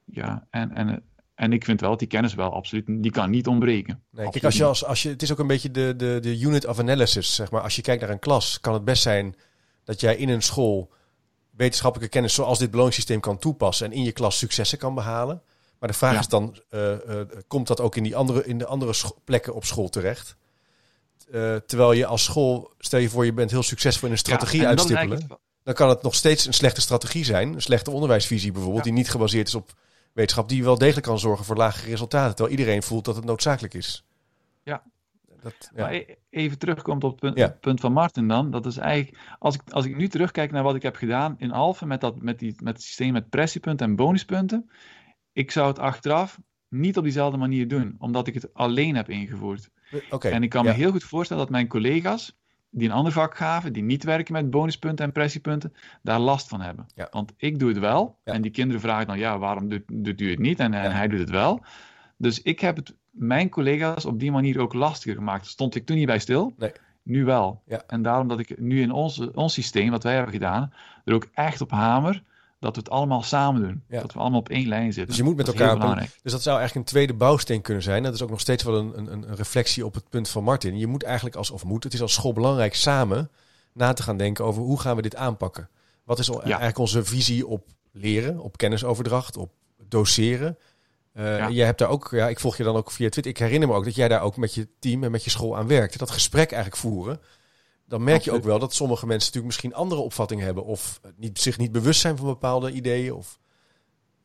[0.05, 1.03] Ja, en, en,
[1.35, 4.03] en ik vind wel dat die kennis wel absoluut, die kan niet ontbreken.
[4.11, 6.41] Nee, kijk, als je als, als je, het is ook een beetje de, de, de
[6.41, 7.61] unit of analysis, zeg maar.
[7.63, 9.35] Als je kijkt naar een klas, kan het best zijn
[9.85, 10.93] dat jij in een school
[11.57, 15.43] wetenschappelijke kennis zoals dit beloningssysteem kan toepassen en in je klas successen kan behalen.
[15.79, 16.19] Maar de vraag Ja.
[16.21, 18.93] is dan, eh, eh, komt dat ook in, die andere, in de andere
[19.25, 20.37] plekken op school terecht?
[21.31, 24.61] Eh, terwijl je als school, stel je voor je bent heel succesvol in een strategie
[24.61, 27.55] Ja, uitstippelen, het- dan kan het nog steeds een slechte strategie zijn.
[27.55, 28.91] Een slechte onderwijsvisie bijvoorbeeld, Ja.
[28.91, 29.73] die niet gebaseerd is op
[30.13, 32.35] wetenschap, die wel degelijk kan zorgen voor lagere resultaten.
[32.37, 34.05] Terwijl iedereen voelt dat het noodzakelijk is.
[34.63, 34.83] Ja.
[35.47, 35.83] Dat, ja.
[35.83, 37.47] Maar e- even terugkomt op het punt, Ja.
[37.47, 38.51] het punt van Martin dan.
[38.51, 41.53] Dat is eigenlijk, als ik, als ik nu terugkijk naar wat ik heb gedaan in
[41.53, 44.71] Alphen met, dat, met, die, met het systeem met pressiepunten en bonuspunten.
[45.33, 49.71] Ik zou het achteraf niet op diezelfde manier doen, omdat ik het alleen heb ingevoerd.
[50.11, 50.29] Oké.
[50.29, 50.71] En ik kan ja.
[50.71, 52.39] me heel goed voorstellen dat mijn collega's,
[52.71, 56.61] die een ander vak gaven, die niet werken met bonuspunten en pressiepunten, daar last van
[56.61, 56.87] hebben.
[56.95, 57.09] Ja.
[57.11, 58.19] Want ik doe het wel.
[58.25, 58.33] Ja.
[58.33, 60.59] En die kinderen vragen dan, ja, waarom doet, doet u het niet?
[60.61, 61.65] En, hij doet het wel.
[62.17, 65.47] Dus ik heb het mijn collega's op die manier ook lastiger gemaakt.
[65.47, 66.53] Stond ik toen niet bij stil?
[66.57, 66.73] Nee.
[67.03, 67.63] Nu wel.
[67.67, 67.83] Ja.
[67.87, 70.73] En daarom dat ik nu in ons, ons systeem, wat wij hebben gedaan,
[71.05, 72.23] er ook echt op hamer
[72.59, 73.83] dat we het allemaal samen doen.
[73.89, 74.01] Ja.
[74.01, 75.07] Dat we allemaal op één lijn zitten.
[75.07, 76.19] Dus je moet met Dat elkaar belangrijk.
[76.23, 78.03] Dus dat zou eigenlijk een tweede bouwsteen kunnen zijn.
[78.03, 80.79] Dat is ook nog steeds wel een, een, een reflectie op het punt van Martin.
[80.79, 83.31] Je moet eigenlijk als, of moet, het is als school belangrijk samen
[83.73, 85.69] na te gaan denken over hoe gaan we dit aanpakken.
[86.05, 89.51] Wat is eigenlijk onze visie op leren, op kennisoverdracht, op
[89.89, 90.59] doseren.
[91.17, 91.51] Eh, Ja.
[91.51, 93.33] Jij hebt daar ook, ja, ik volg je dan ook via Twitter.
[93.33, 95.57] Ik herinner me ook dat jij daar ook met je team en met je school
[95.57, 95.99] aan werkte.
[95.99, 97.21] Dat gesprek eigenlijk voeren.
[97.89, 100.65] Dan merk je ook wel dat sommige mensen natuurlijk misschien andere opvattingen hebben.
[100.65, 103.13] Of niet, zich niet bewust zijn van bepaalde ideeën.
[103.13, 103.39] Of...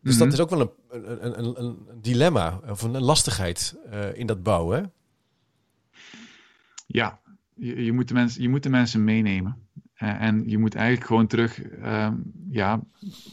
[0.02, 0.24] Dus Mhm.
[0.24, 4.44] dat is ook wel een, een, een, een, dilemma of een lastigheid eh, in dat
[4.44, 4.78] bouwen.
[4.82, 4.84] Hè?
[6.88, 7.20] Ja,
[7.56, 9.68] je, je, moet de mensen, je moet de mensen meenemen.
[10.02, 12.16] Eh, en je moet eigenlijk gewoon terug, ehm,
[12.50, 12.82] ja,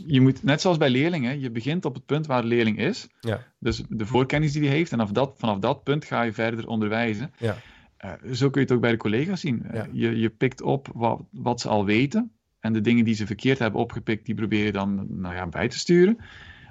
[0.07, 3.09] je moet, net zoals bij leerlingen, je begint op het punt waar de leerling is.
[3.21, 3.43] Ja.
[3.59, 6.67] Dus de voorkennis die hij heeft, en vanaf dat, vanaf dat punt ga je verder
[6.67, 7.33] onderwijzen.
[7.39, 7.57] Ja.
[7.97, 9.65] Eh, zo kun je het ook bij de collega's zien.
[9.65, 12.33] Eh, je, je pikt op wat, wat ze al weten.
[12.61, 15.69] En de dingen die ze verkeerd hebben opgepikt, die probeer je dan nou ja, bij
[15.69, 16.19] te sturen.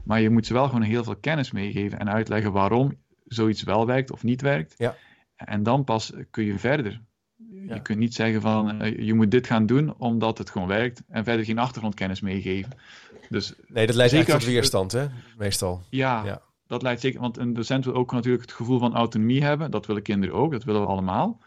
[0.04, 2.94] Maar je moet ze wel gewoon heel veel kennis meegeven en uitleggen waarom
[3.26, 4.74] zoiets wel werkt of niet werkt.
[4.78, 4.96] Ja.
[5.36, 7.02] En dan pas kun je verder.
[7.66, 7.74] Ja.
[7.74, 11.04] Je kunt niet zeggen van eh, je moet dit gaan doen omdat het gewoon werkt
[11.08, 12.72] en verder geen achtergrondkennis meegeven.
[13.30, 15.08] Dus Nee, dat leidt Zeker eigenlijk tot weerstand, hè?
[15.38, 15.84] Meestal.
[15.90, 16.42] ja, Ja.
[16.68, 17.20] dat leidt zeker.
[17.20, 19.72] Want een docent wil ook natuurlijk het gevoel van autonomie hebben.
[19.72, 21.42] Dat willen kinderen ook, dat willen we allemaal.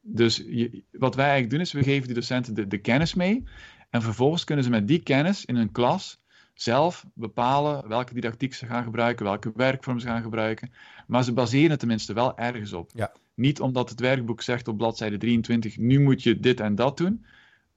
[0.00, 3.44] Dus je, wat wij eigenlijk doen is, we geven die docenten de, de kennis mee.
[3.90, 6.20] En vervolgens kunnen ze met die kennis in hun klas
[6.54, 10.72] zelf bepalen welke didactiek ze gaan gebruiken, welke werkvorm ze gaan gebruiken.
[11.06, 12.90] Maar ze baseren het tenminste wel ergens op.
[12.94, 13.12] Ja.
[13.40, 17.24] Niet omdat het werkboek zegt op bladzijde 23, nu moet je dit en dat doen.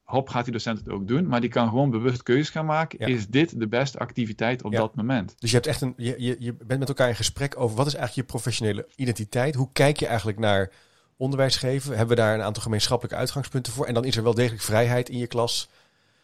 [0.03, 1.27] Hop, gaat die docent het ook doen.
[1.27, 2.99] Maar die kan gewoon bewust keuzes gaan maken.
[2.99, 3.07] Ja.
[3.07, 4.79] Is dit de beste activiteit op Ja.
[4.79, 5.35] dat moment?
[5.39, 7.87] Dus je, hebt echt een, je, je, je bent met elkaar in gesprek over wat
[7.87, 9.55] is eigenlijk je professionele identiteit?
[9.55, 10.71] Hoe kijk je eigenlijk naar
[11.17, 11.89] onderwijs geven?
[11.97, 13.85] Hebben we daar een aantal gemeenschappelijke uitgangspunten voor?
[13.85, 15.69] En dan is er wel degelijk vrijheid in je klas.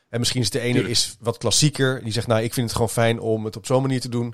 [0.09, 0.93] En misschien is de ene Tuurlijk.
[0.93, 2.03] is wat klassieker.
[2.03, 4.33] Die zegt, nou, ik vind het gewoon fijn om het op zo'n manier te doen.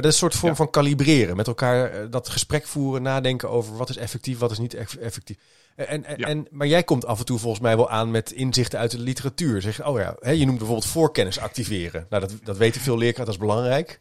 [0.00, 0.64] Maar dat is een soort vorm Ja.
[0.64, 1.36] van kalibreren.
[1.36, 4.94] Met elkaar eh, dat gesprek voeren, nadenken over wat is effectief, wat is niet eff-
[4.96, 5.36] effectief.
[5.76, 6.26] En, en, Ja.
[6.26, 8.98] en, maar jij komt af en toe volgens mij wel aan met inzichten uit de
[8.98, 9.62] literatuur.
[9.62, 12.06] Zeg, oh ja, hè, je noemt bijvoorbeeld voorkennis activeren.
[12.10, 14.00] Nou, dat, dat weten veel leerkrachten, dat is belangrijk.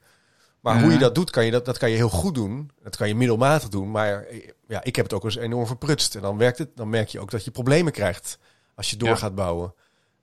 [0.59, 2.71] Maar hoe je dat doet, kan je dat, dat kan je heel goed doen.
[2.83, 3.91] Dat kan je middelmatig doen.
[3.91, 6.15] Maar eh, ja, ik heb het ook eens enorm verprutst.
[6.15, 6.69] En dan werkt het.
[6.75, 8.37] Dan merk je ook dat je problemen krijgt
[8.75, 9.15] als je door Ja.
[9.15, 9.73] gaat bouwen.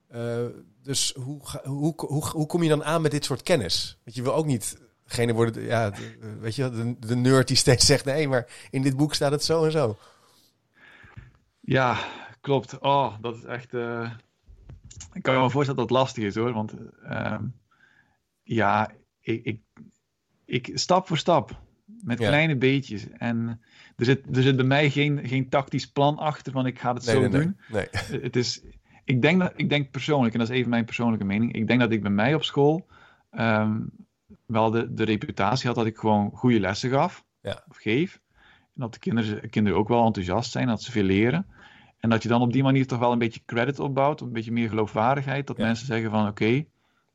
[0.07, 0.21] Eh,
[0.83, 3.97] dus hoe, hoe, hoe, hoe kom je dan aan met dit soort kennis?
[4.03, 7.47] Want je wil ook niet degene worden, ja, de, eh, weet je, de, de nerd
[7.47, 9.97] die steeds zegt: nee, maar in dit boek staat het zo en zo.
[11.59, 11.97] Ja,
[12.41, 12.79] klopt.
[12.79, 13.73] Oh, dat is echt.
[13.73, 14.11] eh,
[15.13, 16.53] Ik kan me wel voorstellen dat het lastig is hoor.
[16.53, 17.43] Want ehm,
[18.43, 19.61] ja, ik, ik,
[20.45, 21.59] ik stap voor stap.
[22.03, 22.27] Met Ja.
[22.27, 23.07] kleine beetjes.
[23.17, 23.61] En
[23.95, 27.05] er zit, er zit bij mij geen, geen tactisch plan achter van ik ga het
[27.05, 27.59] Nee, zo nee, doen.
[27.69, 27.87] nee.
[28.21, 28.61] Het is,
[29.03, 31.53] ik, denk dat, ik denk persoonlijk, en dat is even mijn persoonlijke mening.
[31.53, 32.87] Ik denk dat ik bij mij op school
[33.29, 33.79] ehm,
[34.47, 37.25] wel de, de reputatie had dat ik gewoon goede lessen gaf.
[37.41, 37.63] Ja.
[37.69, 38.19] Of geef.
[38.73, 41.47] En dat de kinderen, kinderen ook wel enthousiast zijn, dat ze veel leren.
[41.99, 44.51] En dat je dan op die manier toch wel een beetje credit opbouwt, een beetje
[44.51, 45.47] meer geloofwaardigheid.
[45.47, 45.65] Dat Ja.
[45.65, 46.65] mensen zeggen van oké,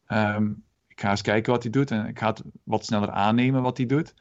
[0.07, 0.51] ehm,
[0.89, 3.77] ik ga eens kijken wat hij doet en ik ga het wat sneller aannemen wat
[3.77, 4.15] hij doet.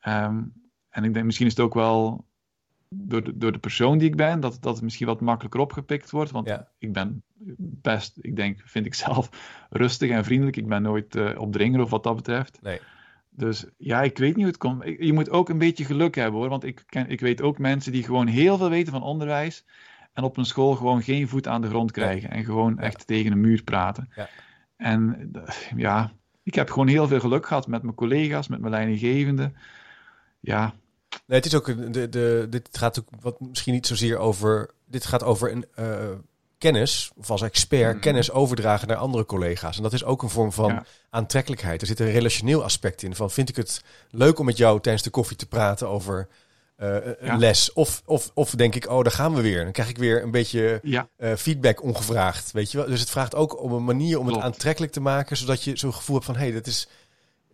[0.00, 0.42] Ehm,
[0.88, 2.24] en ik denk misschien is het ook wel
[2.94, 6.10] door de, door de persoon die ik ben, dat, dat het misschien wat makkelijker opgepikt
[6.10, 6.30] wordt.
[6.30, 6.68] Want Ja.
[6.78, 7.22] ik ben
[7.58, 9.30] best, ik denk, vind ik zelf,
[9.70, 10.56] rustig en vriendelijk.
[10.56, 12.58] Ik ben nooit eh, opdringer of wat dat betreft.
[12.62, 12.80] Nee.
[13.30, 14.84] Dus ja, ik weet niet hoe het komt.
[14.84, 16.48] Ik- Je moet ook een beetje geluk hebben hoor.
[16.48, 19.64] Want ik, ken, ik weet ook mensen die gewoon heel veel weten van onderwijs.
[20.12, 22.30] En op een school gewoon geen voet aan de grond krijgen.
[22.30, 22.82] En gewoon Ja.
[22.82, 24.08] echt tegen een muur praten.
[24.16, 24.28] Ja.
[24.76, 28.72] En eh, ja, ik heb gewoon heel veel geluk gehad met mijn collega's, met mijn
[28.72, 29.52] leidinggevende.
[30.40, 30.74] Ja,
[31.30, 34.70] Nee, het is ook de, de, dit gaat ook wat misschien niet zozeer over.
[34.86, 36.08] Dit gaat over een eh,
[36.58, 38.00] kennis, of als expert, Mhm.
[38.00, 39.76] kennis overdragen naar andere collega's.
[39.76, 40.84] En dat is ook een vorm van Ja.
[41.10, 41.80] aantrekkelijkheid.
[41.80, 43.14] Er zit een relationeel aspect in.
[43.14, 46.28] Van vind ik het leuk om met jou tijdens de koffie te praten over
[46.76, 47.36] eh, een Ja.
[47.36, 47.72] les?
[47.72, 49.62] Of, of, of denk ik, oh, daar gaan we weer.
[49.64, 52.52] Dan krijg ik weer een beetje ja, eh, feedback ongevraagd.
[52.52, 52.86] Weet je wel?
[52.86, 55.94] Dus het vraagt ook om een manier om het aantrekkelijk te maken, zodat je zo'n
[55.94, 56.88] gevoel hebt van hé, hey, dit, is,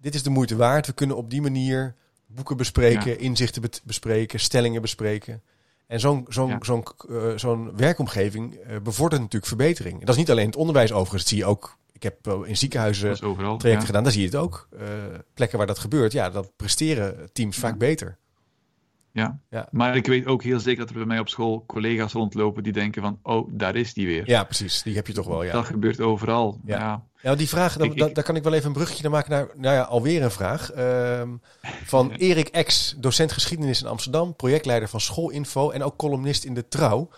[0.01, 0.87] dit is de moeite waard.
[0.87, 1.95] We kunnen op die manier
[2.27, 3.17] boeken bespreken, Ja.
[3.19, 5.43] inzichten bespreken, stellingen bespreken.
[5.87, 6.59] En zo'n zo'n Ja.
[6.61, 10.01] zo'n eh, zo'n werkomgeving eh, bevordert natuurlijk verbetering.
[10.01, 11.77] Dat is niet alleen het onderwijs overigens, dat zie je ook.
[11.93, 13.35] Ik heb in ziekenhuizen overal.
[13.57, 13.87] trajecten ja.
[13.87, 14.69] gedaan, daar zie je het ook.
[14.79, 14.87] Eh,
[15.35, 18.19] plekken waar dat gebeurt, ja, dat presteren teams vaak beter.
[19.17, 19.39] Ja.
[19.51, 19.69] ja.
[19.71, 22.73] maar ik weet ook heel zeker dat er bij mij op school collega's rondlopen die
[22.73, 24.29] denken van, oh, daar is die weer.
[24.31, 24.83] Ja, precies.
[24.83, 25.53] Die heb je toch wel, ja.
[25.53, 26.61] Dat gebeurt overal.
[26.65, 27.35] Ja, ja.
[27.35, 30.23] die vraag, daar kan ik wel even een bruggetje naar maken naar, nou ja, alweer
[30.23, 30.73] een vraag.
[30.73, 31.29] Ehm,
[31.85, 36.69] van Erik X, docent geschiedenis in Amsterdam, projectleider van Schoolinfo en ook columnist in de
[36.69, 37.09] Trouw.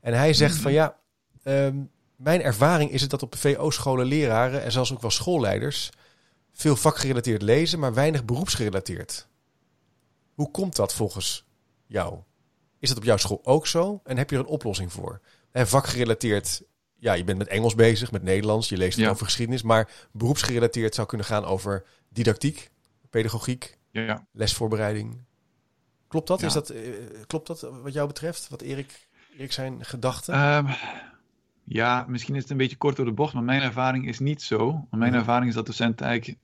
[0.00, 0.96] En hij zegt van, ja,
[1.42, 1.76] ehm,
[2.16, 5.90] mijn ervaring is het dat op de VO-scholen leraren en zelfs ook wel schoolleiders
[6.52, 9.28] veel vakgerelateerd lezen, maar weinig beroepsgerelateerd.
[10.34, 11.46] Hoe komt dat volgens
[11.86, 12.18] jou?
[12.78, 14.00] Is dat op jouw school ook zo?
[14.04, 15.20] En heb je er een oplossing voor?
[15.50, 16.62] En vakgerelateerd,
[16.94, 21.06] ja, je bent met Engels bezig, met Nederlands, je leest over geschiedenis, maar beroepsgerelateerd zou
[21.06, 22.70] kunnen gaan over didactiek,
[23.10, 24.26] pedagogiek, ja.
[24.32, 25.24] lesvoorbereiding.
[26.08, 26.42] Klopt dat?
[26.42, 26.94] Is dat uh,
[27.26, 28.48] klopt dat wat jou betreft?
[28.48, 30.56] Wat Erik, Erik zijn gedachten?
[30.56, 30.74] Um,
[31.64, 34.42] ja, misschien is het een beetje kort door de bocht, maar mijn ervaring is niet
[34.42, 34.86] zo.
[34.90, 35.18] Mijn mhm.
[35.18, 36.38] ervaring is dat docenten eigenlijk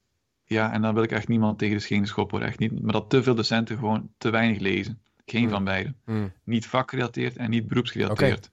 [0.52, 2.82] ja, en dan wil ik echt niemand tegen de schenen schoppen, echt niet.
[2.82, 5.00] Maar dat te veel docenten gewoon te weinig lezen.
[5.26, 5.50] Geen mm.
[5.50, 5.94] van beide.
[6.04, 6.32] Mm.
[6.44, 8.50] Niet vakgerelateerd en niet beroepsgerelateerd.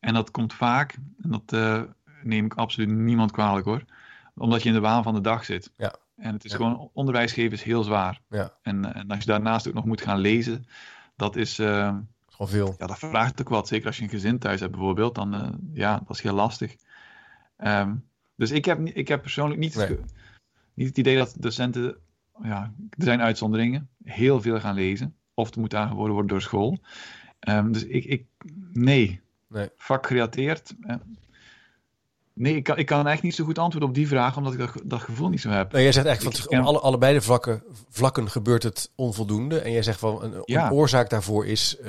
[0.00, 1.82] En dat komt vaak, en dat uh,
[2.22, 3.84] neem ik absoluut niemand kwalijk hoor,
[4.34, 5.70] omdat je in de waan van de dag zit.
[5.76, 5.94] Ja.
[6.16, 8.20] En het is gewoon, onderwijs geven is heel zwaar.
[8.30, 8.52] Ja.
[8.62, 10.66] En, eh, en als je daarnaast ook nog moet gaan lezen,
[11.16, 11.58] dat is...
[11.58, 11.96] Uh,
[12.28, 12.74] gewoon veel.
[12.78, 13.68] Ja, dat vraagt ook wat.
[13.68, 16.76] Zeker als je een gezin thuis hebt bijvoorbeeld, dan uh, ja, dat is heel lastig.
[17.58, 19.76] Um, dus ik heb, ik heb persoonlijk niet...
[19.76, 19.98] Nee
[20.78, 21.96] niet het idee dat docenten,
[22.42, 25.14] ja, er zijn uitzonderingen, heel veel gaan lezen.
[25.34, 26.78] Of het moet aangeboden worden door school.
[27.48, 28.26] Um, dus ik, ik
[28.72, 29.20] nee.
[29.48, 29.68] nee.
[29.76, 30.74] Vakgerelateerd.
[32.38, 34.58] Nee, ik kan, ik kan echt niet zo goed antwoorden op die vraag, omdat ik
[34.58, 35.72] dat, dat gevoel niet zo heb.
[35.72, 39.58] jij zegt eigenlijk van alle, allebei de vlakken, vlakken gebeurt het onvoldoende.
[39.58, 41.86] En jij zegt van een, een oorzaak daarvoor is uh,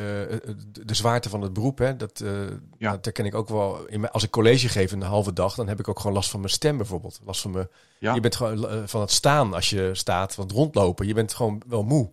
[0.71, 1.77] de zwaarte van het beroep.
[1.77, 1.95] Hè?
[1.95, 2.31] Dat, uh,
[2.77, 2.91] ja.
[2.91, 3.85] dat herken ik ook wel.
[3.85, 6.39] In als ik college geef een halve dag, dan heb ik ook gewoon last van
[6.39, 7.19] mijn stem bijvoorbeeld.
[7.25, 7.67] Last van mijn.
[7.99, 8.13] Ja.
[8.13, 11.07] Je bent gewoon van het staan als je staat, van het rondlopen.
[11.07, 12.11] Je bent gewoon wel moe.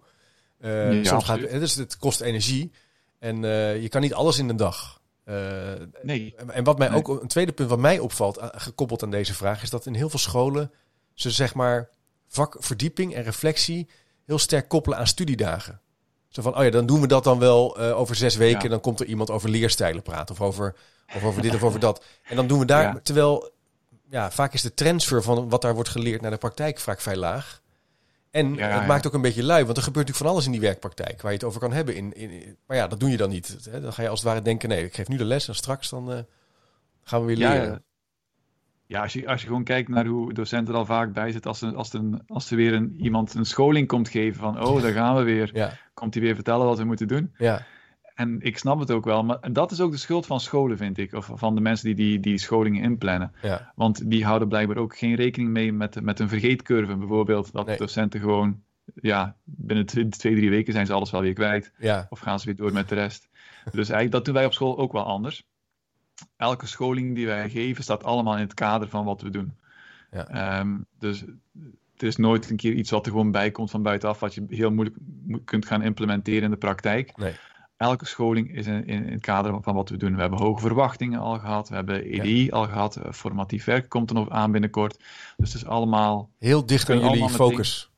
[1.03, 2.72] Soms gaat, dus het kost energie.
[3.18, 3.42] En
[3.81, 5.01] je kan niet alles in de dag.
[5.29, 6.35] Uh, nee.
[6.47, 9.62] En wat mij ook een tweede punt wat mij opvalt, uh, gekoppeld aan deze vraag,
[9.62, 10.71] is dat in heel veel scholen
[11.15, 11.89] ze zeg maar
[12.29, 13.89] vakverdieping en reflectie
[14.25, 15.81] heel sterk koppelen aan studiedagen.
[16.29, 18.71] Zo van, oh ja, dan doen we dat dan wel uh, over zes weken.
[18.71, 20.75] Dan komt er iemand over leerstijlen praten of over,
[21.15, 22.05] of over dit of over dat.
[22.23, 23.01] En dan doen we daar, ja.
[23.03, 23.51] terwijl
[24.11, 27.17] ja, vaak is de transfer van wat daar wordt geleerd naar de praktijk vaak vrij
[27.17, 27.62] laag.
[28.37, 30.61] En het maakt ook een beetje lui, want er gebeurt natuurlijk van alles in die
[30.61, 31.96] werkpraktijk waar je het over kan hebben.
[31.96, 33.68] In, in, maar ja, dat doe je dan niet.
[33.70, 33.81] Hè?
[33.81, 35.90] Dan ga je als het ware denken, nee, ik geef nu de les en straks
[35.90, 36.18] dan uh,
[37.03, 37.70] gaan we weer leren.
[37.70, 37.81] Ja,
[38.87, 41.51] ja, als, je, als je gewoon kijkt naar hoe docenten er al vaak bij zitten,
[41.51, 44.92] als, als, een, als er weer een, iemand een scholing komt geven van, oh, daar
[44.92, 45.77] gaan we weer.
[45.94, 47.35] Komt hij weer vertellen wat we moeten doen.
[47.38, 47.66] Ja.
[48.16, 50.98] En ik snap het ook wel, maar dat is ook de schuld van scholen, vind
[50.98, 51.12] ik.
[51.12, 53.33] Of van de mensen die die, die scholingen inplannen.
[53.42, 53.72] Ja.
[53.74, 56.96] Want die houden blijkbaar ook geen rekening mee met, met een vergeetcurve.
[56.96, 58.62] Bijvoorbeeld dat docenten gewoon,
[58.94, 61.72] ja, binnen twee, drie weken zijn ze alles wel weer kwijt.
[61.79, 62.07] Ja.
[62.11, 63.29] Of gaan ze weer door met de rest.
[63.64, 65.46] Dus eigenlijk, dat doen wij op school ook wel anders.
[66.37, 69.57] Elke scholing die wij geven staat allemaal in het kader van wat we doen.
[70.11, 70.61] Ja.
[70.61, 71.24] Um, dus
[71.92, 74.44] het is nooit een keer iets wat er gewoon bij komt van buitenaf, wat je
[74.48, 74.96] heel moeilijk
[75.44, 77.16] kunt gaan implementeren in de praktijk.
[77.16, 77.35] Nee
[77.77, 80.15] elke scholing is in, in, het kader van wat we doen.
[80.15, 84.11] We hebben hoge verwachtingen al gehad, we hebben EDI al gehad, eh, formatief werk komt
[84.11, 84.99] er nog aan binnenkort.
[85.37, 86.31] Dus het is allemaal...
[86.39, 87.91] Heel dicht aan jullie focus.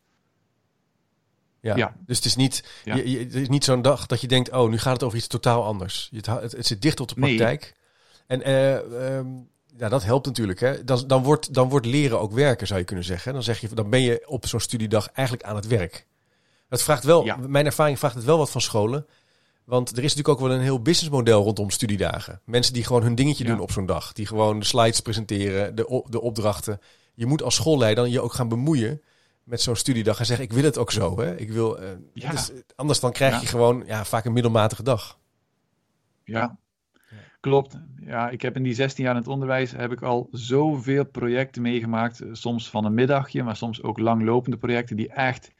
[1.60, 1.76] Ja.
[1.76, 1.94] ja.
[2.06, 4.78] dus het is niet, je, het is niet zo'n dag dat je denkt, oh, nu
[4.78, 6.10] gaat het over iets totaal anders.
[6.12, 7.74] Het, het, het zit dicht op de praktijk.
[8.26, 9.20] En uh,
[9.76, 10.60] ja, dat helpt natuurlijk.
[10.60, 10.84] Hè.
[10.84, 13.32] Dan, dan, wordt, dan wordt leren ook werken, zou je kunnen zeggen.
[13.32, 16.06] Dan, zeg je, dan ben je op zo'n studiedag eigenlijk aan het werk.
[16.68, 19.06] Het vraagt wel, mijn ervaring vraagt het wel wat van scholen.
[19.68, 22.40] Want er is natuurlijk ook wel een heel businessmodel rondom studiedagen.
[22.44, 24.12] Mensen die gewoon hun dingetje doen op zo'n dag.
[24.12, 26.80] Die gewoon de slides presenteren, de, de opdrachten.
[27.14, 29.02] Je moet als schoolleider je ook gaan bemoeien
[29.44, 31.20] met zo'n studiedag en zeggen: Ik wil het ook zo.
[31.20, 31.36] Hè?
[31.36, 32.32] Ik wil, uh, ja.
[32.32, 35.18] is, anders dan krijg je gewoon ja, vaak een middelmatige dag.
[36.24, 36.58] Ja,
[37.40, 37.78] klopt.
[38.00, 41.62] Ja, ik heb in die 16 jaar in het onderwijs heb ik al zoveel projecten
[41.62, 42.22] meegemaakt.
[42.32, 45.52] Soms van een middagje, maar soms ook langlopende projecten die echt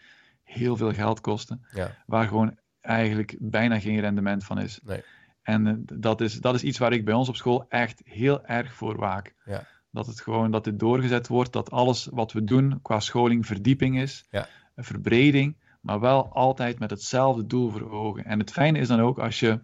[0.42, 1.64] heel veel geld kosten.
[1.73, 1.94] Ja.
[2.07, 4.81] Waar gewoon eigenlijk bijna geen rendement van is.
[4.85, 5.03] Nee.
[5.42, 8.44] En eh, dat, is, dat is iets waar ik bij ons op school echt heel
[8.44, 9.35] erg voor waak.
[9.44, 9.66] Ja.
[9.90, 14.01] Dat het gewoon dat dit doorgezet wordt, dat alles wat we doen qua scholing verdieping
[14.01, 14.48] is, ja.
[14.77, 18.24] verbreding, maar wel altijd met hetzelfde doel voor ogen.
[18.24, 19.61] En het fijne is dan ook als je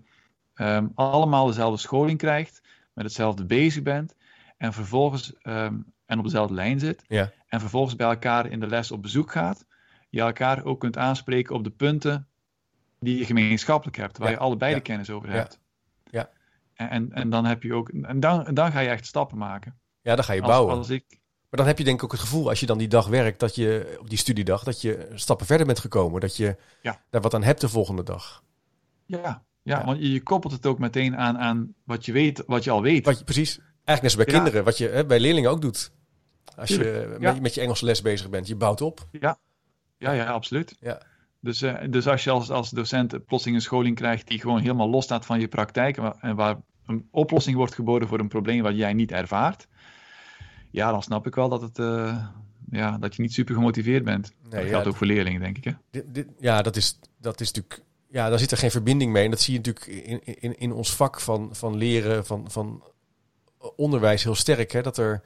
[0.55, 2.63] um, allemaal dezelfde scholing krijgt,
[2.95, 4.15] met hetzelfde bezig bent,
[4.57, 7.33] en vervolgens um, en op dezelfde lijn zit, ja.
[7.47, 9.67] en vervolgens bij elkaar in de les op bezoek gaat,
[10.11, 12.29] je elkaar ook kunt aanspreken op de punten
[13.05, 15.61] die je gemeenschappelijk hebt, waar je allebei de kennis over hebt.
[16.11, 16.31] Ja.
[16.75, 19.79] En, en dan heb je ook, en dan, dan ga je echt stappen maken.
[20.03, 20.77] Ja, dan ga je bouwen.
[20.77, 21.05] Als ik,
[21.51, 23.41] Maar dan heb je denk ik ook het gevoel, als je dan die dag werkt,
[23.41, 26.21] dat je op die studiedag, dat je stappen verder bent gekomen.
[26.21, 27.01] Dat je Ja.
[27.11, 28.43] daar wat aan hebt de volgende dag.
[29.07, 29.85] Ja, ja, Ja.
[29.85, 33.05] want je, koppelt het ook meteen aan, aan wat je weet, wat je al weet.
[33.05, 34.41] Wat je, precies, eigenlijk net bij Ja.
[34.41, 35.93] kinderen, wat je hè, bij leerlingen ook doet.
[36.57, 37.33] Als je Tuurlijk, ja.
[37.33, 39.09] met, met je Engelse les bezig bent, je bouwt op.
[39.11, 39.39] Ja,
[39.99, 40.77] ja, absoluut.
[40.81, 41.01] Ja.
[41.45, 44.89] Dus, eh, dus als je als, als docent plotseling een scholing krijgt die gewoon helemaal
[44.91, 48.29] los staat van je praktijk en waar, en waar een oplossing wordt geboden voor een
[48.29, 49.67] probleem wat jij niet ervaart,
[50.71, 52.25] ja, dan snap ik wel dat, het, eh,
[52.71, 54.33] ja, dat je niet super gemotiveerd bent.
[54.49, 55.65] dat ja, geldt ook voor leerlingen, denk ik.
[55.65, 55.73] Hè?
[55.91, 57.83] Dit, dit, ja, dat is, dat is natuurlijk.
[58.09, 59.25] Ja, daar zit er geen verbinding mee.
[59.25, 62.83] En dat zie je natuurlijk in, in, in ons vak van, van leren, van, van
[63.77, 64.73] onderwijs heel sterk.
[64.73, 64.83] Hè?
[64.83, 65.23] Dat er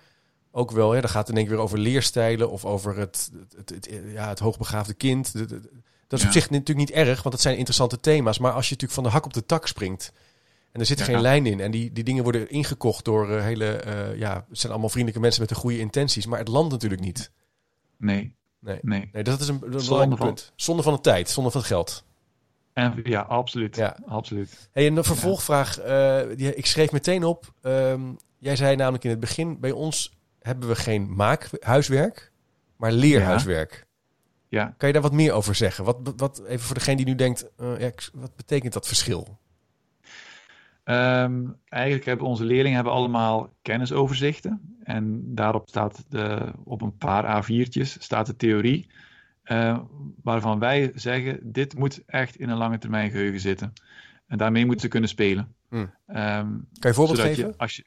[0.51, 3.31] ook wel, hè, dan gaat het in één keer weer over leerstijlen of over het,
[3.39, 5.33] het, het, het- ja, het hoogbegaafde kind.
[5.33, 5.71] De- de-
[6.09, 8.39] Dat is op zich natuurlijk niet erg, want dat zijn interessante thema's.
[8.39, 10.13] Maar als je natuurlijk van de hak op de tak springt
[10.73, 11.05] en er zit Ja.
[11.05, 14.59] geen lijn in en die, die dingen worden ingekocht door eh, hele, eh, ja, het
[14.59, 17.31] zijn allemaal vriendelijke mensen met de goede intenties, maar het landt natuurlijk niet.
[17.97, 18.79] Nee, Nee.
[18.83, 19.09] nee.
[19.13, 20.53] Nee, dat is een, Zonde belangrijk van- punt.
[20.57, 22.05] Zonde van de tijd, zonde van het geld.
[22.73, 23.77] En, ja, absoluut.
[23.77, 23.97] Ja.
[24.07, 24.69] absoluut.
[24.73, 25.79] Hey, en een vervolgvraag.
[25.79, 27.53] eh, die, ik schreef meteen op.
[27.63, 28.01] ehm,
[28.39, 32.33] jij zei namelijk in het begin: bij ons hebben we geen maakhuiswerk,
[32.77, 33.87] maar leerhuiswerk.
[34.49, 34.75] Ja.
[34.77, 35.85] Kan je daar wat meer over zeggen?
[35.85, 39.39] Wat, wat, even voor degene die nu denkt: eh, ja, wat betekent dat verschil?
[40.85, 44.77] Ehm, eigenlijk hebben onze leerlingen hebben allemaal kennisoverzichten.
[44.83, 48.91] En daarop staat de, op een paar A4'tjes staat de theorie.
[49.43, 49.79] eh,
[50.23, 53.73] waarvan wij zeggen, dit moet echt in een lange termijn geheugen zitten.
[54.27, 55.55] En daarmee moeten ze kunnen spelen.
[55.69, 55.95] Hmm.
[56.07, 57.47] Ehm, Kan je een voorbeeld geven?
[57.47, 57.85] Je, als je,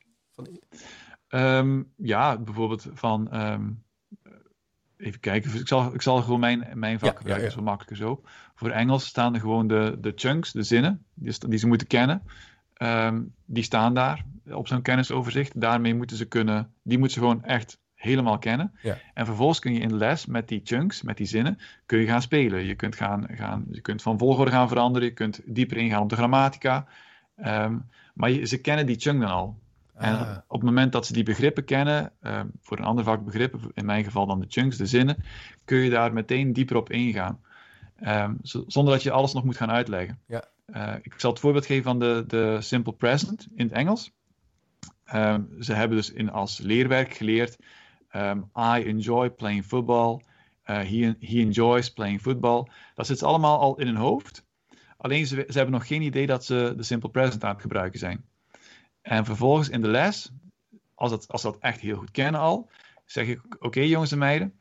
[1.27, 3.29] Ehm, ja, bijvoorbeeld van.
[5.01, 7.55] Even kijken, ik zal, ik zal gewoon mijn, mijn vak Ja, gebruiken, ja, ja.
[7.61, 8.21] wel makkelijker zo.
[8.55, 12.21] Voor Engels staan er gewoon de, de chunks, de zinnen, die, die ze moeten kennen.
[12.73, 15.61] Ehm, die staan daar op zo'n kennisoverzicht.
[15.61, 18.73] Daarmee moeten ze kunnen, die moeten ze gewoon echt helemaal kennen.
[18.81, 18.97] Ja.
[19.13, 22.05] En vervolgens kun je in de les met die chunks, met die zinnen, kun je
[22.07, 22.65] gaan spelen.
[22.65, 26.09] Je kunt, gaan, gaan, je kunt van volgorde gaan veranderen, je kunt dieper ingaan op
[26.09, 26.87] de grammatica.
[27.35, 27.77] Ehm,
[28.13, 29.59] maar je- ze kennen die chunk dan al.
[30.01, 33.25] En Ah, op het moment dat ze die begrippen kennen, ehm, voor een ander vak
[33.25, 35.23] begrippen, in mijn geval dan de chunks, de zinnen,
[35.65, 37.39] kun je daar meteen dieper op ingaan.
[37.95, 38.35] Ehm,
[38.67, 40.19] zonder dat je alles nog moet gaan uitleggen.
[40.27, 40.43] Ja.
[40.65, 44.11] Eh, ik zal het voorbeeld geven van de, de simple present in het Engels.
[45.03, 47.57] Ehm, ze hebben dus in, als leerwerk geleerd:
[48.57, 50.21] I enjoy playing football.
[50.63, 52.67] Eh, he, he enjoys playing football.
[52.95, 54.45] Dat zit allemaal al in hun hoofd.
[54.97, 57.99] Alleen ze, ze hebben nog geen idee dat ze de simple present aan het gebruiken
[57.99, 58.25] zijn.
[59.01, 60.31] En vervolgens in de les,
[60.95, 62.69] als, dat, als ze dat echt heel goed kennen al,
[63.05, 64.53] zeg ik: Oké, jongens en meiden,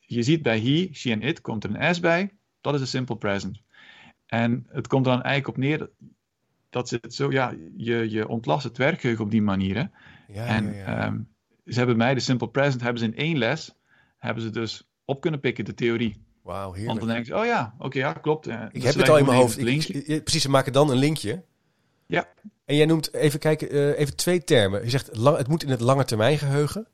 [0.00, 2.30] je ziet bij he, she en it komt er een s bij.
[2.60, 3.60] Dat is de simple present.
[4.26, 5.90] En het komt er dan eigenlijk op neer dat,
[6.70, 9.76] dat ze het zo, ja, je, je ontlast het werkgeheugen op die manier.
[9.76, 9.84] Hè?
[10.34, 11.04] ja, en ja, ja.
[11.06, 11.18] ehm,
[11.66, 13.74] ze hebben mij de simple present, hebben ze in één les,
[14.18, 16.16] hebben ze dus op kunnen pikken, de theorie.
[16.42, 16.98] Wauw, Want heerlijk.
[16.98, 18.46] dan denken ze, oh ja, oké, ja, klopt.
[18.46, 19.58] eh, Ik dus heb het al in mijn hoofd.
[19.58, 21.44] ik- precies, ze maken dan een linkje.
[22.08, 22.28] Ja.
[22.64, 24.84] En jij noemt, even kijken, eh, even twee termen.
[24.84, 26.86] Je zegt, lang, het moet in het lange termijn geheugen.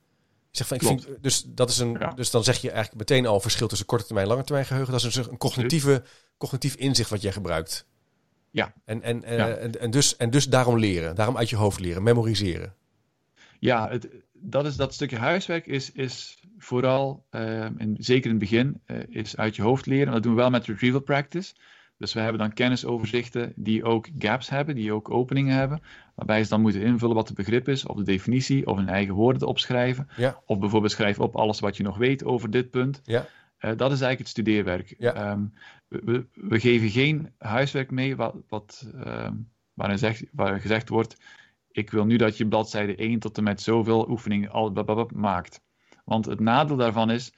[0.51, 1.05] Je zegt van, ik Klopt.
[1.05, 2.11] vind, dus, dat is een, Ja.
[2.11, 4.93] dus dan zeg je eigenlijk meteen al verschil tussen korte termijn en lange termijn geheugen.
[4.93, 6.03] Dat is een, een cognitieve,
[6.39, 7.87] cognitief inzicht wat jij gebruikt.
[8.51, 8.75] Ja.
[8.85, 9.49] En, en, eh, Ja.
[9.55, 12.75] en, en, dus, en dus daarom leren, daarom uit je hoofd leren, memoriseren.
[13.59, 18.39] Ja, het, dat, is, dat stukje huiswerk is, is vooral, ehm, in, zeker in het
[18.51, 20.13] begin, eh, is uit je hoofd leren.
[20.13, 21.55] Dat doen we wel met retrieval practice.
[21.99, 25.83] Dus we hebben dan kennisoverzichten die ook gaps hebben, die ook openingen hebben.
[26.15, 29.15] Waarbij ze dan moeten invullen wat het begrip is, of de definitie, of hun eigen
[29.15, 30.09] woorden te opschrijven.
[30.17, 30.41] Ja.
[30.47, 33.01] Of bijvoorbeeld schrijf op alles wat je nog weet over dit punt.
[33.05, 33.27] Ja.
[33.65, 34.95] Eh, dat is eigenlijk het studeerwerk.
[34.99, 35.13] Ja.
[35.15, 35.45] Ehm,
[35.89, 39.35] we, we, geven geen huiswerk mee wat, wat, ehm,
[39.73, 41.17] waarin, zegt, waarin gezegd wordt:
[41.71, 45.61] Ik wil nu dat je bladzijde 1 tot en met zoveel oefeningen al blablabla maakt.
[46.05, 47.33] Want het nadeel daarvan is: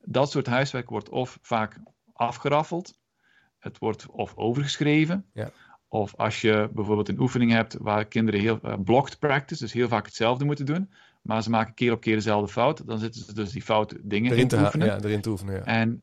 [0.00, 1.80] dat soort huiswerk wordt of vaak
[2.12, 2.98] afgeraffeld,
[3.66, 5.24] het wordt of overgeschreven.
[5.32, 5.50] Ja.
[5.88, 9.88] Of als je bijvoorbeeld een oefening hebt waar kinderen heel uh, blocked practice, dus heel
[9.88, 10.90] vaak hetzelfde moeten doen,
[11.22, 14.30] maar ze maken keer op keer dezelfde fout, dan zitten ze dus die foute dingen
[14.30, 14.86] Erin in te, oefenen.
[14.86, 15.54] ja, erin te oefenen.
[15.54, 15.64] Ja.
[15.64, 16.02] En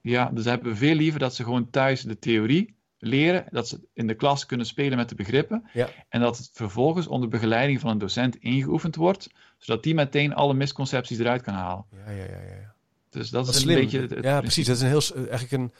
[0.00, 3.80] ja, dus hebben we veel liever dat ze gewoon thuis de theorie leren, dat ze
[3.92, 5.88] in de klas kunnen spelen met de begrippen Ja.
[6.08, 10.54] en dat het vervolgens onder begeleiding van een docent ingeoefend wordt, zodat die meteen alle
[10.54, 11.84] misconcepties eruit kan halen.
[12.06, 12.74] Ja, ja, ja, ja.
[13.10, 13.80] Dus dat, Dat is een slim.
[13.80, 14.66] beetje het, ja, precies.
[14.66, 15.72] Dat is een heel, eh, eigenlijk een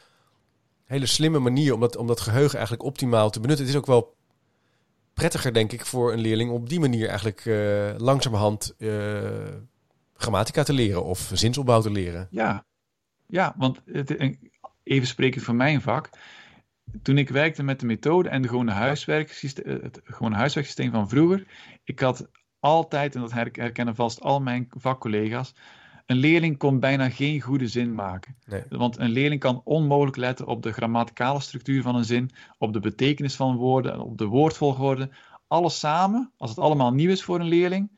[0.87, 3.65] hele slimme manier om dat, om dat geheugen eigenlijk optimaal te benutten.
[3.65, 4.15] Het is ook wel
[5.13, 8.89] prettiger, denk ik, voor een leerling op die manier eigenlijk eh, langzamerhand eh,
[10.13, 12.27] grammatica te leren of zinsopbouw te leren.
[12.31, 12.65] Ja,
[13.27, 14.51] ja want het, en
[14.83, 16.09] even sprekend van mijn vak.
[17.01, 21.47] Toen ik werkte met de methode en de gewone huiswerksysteem, het gewone huiswerksysteem van vroeger,
[21.83, 22.27] ik had
[22.59, 25.53] altijd, en dat her- herkennen vast al mijn vakcollega's,
[26.07, 28.35] een leerling kon bijna geen goede zin maken.
[28.45, 28.63] Nee.
[28.69, 32.79] Want een leerling kan onmogelijk letten op de grammaticale structuur van een zin, op de
[32.79, 35.09] betekenis van woorden, op de woordvolgorde.
[35.47, 37.89] Alles samen, als het allemaal nieuw is voor een leerling,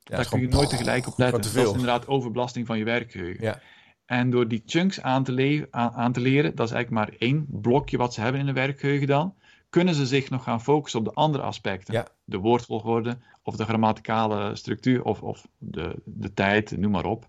[0.00, 1.40] Ja, daar kun je nooit tegelijk op letten.
[1.40, 3.44] te Dat is inderdaad overbelasting van je werkgeheugen.
[3.44, 3.60] Ja.
[4.04, 8.14] En door die chunks aan te, aan, leren, dat is eigenlijk maar één blokje wat
[8.14, 9.34] ze hebben in hun werkgeheugen dan,
[9.70, 11.94] kunnen ze zich nog gaan focussen op de andere aspecten.
[11.94, 12.06] Ja.
[12.24, 17.26] De woordvolgorde, of de grammaticale structuur, of, of de, de tijd, noem maar op.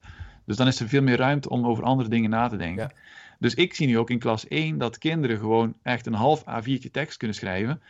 [0.47, 2.83] Dus dan is er veel meer ruimte om over andere dingen na te denken.
[2.83, 3.01] Ja.
[3.39, 6.91] Dus ik zie nu ook in klas 1 dat kinderen gewoon echt een half A4'tje
[6.91, 7.81] tekst kunnen schrijven,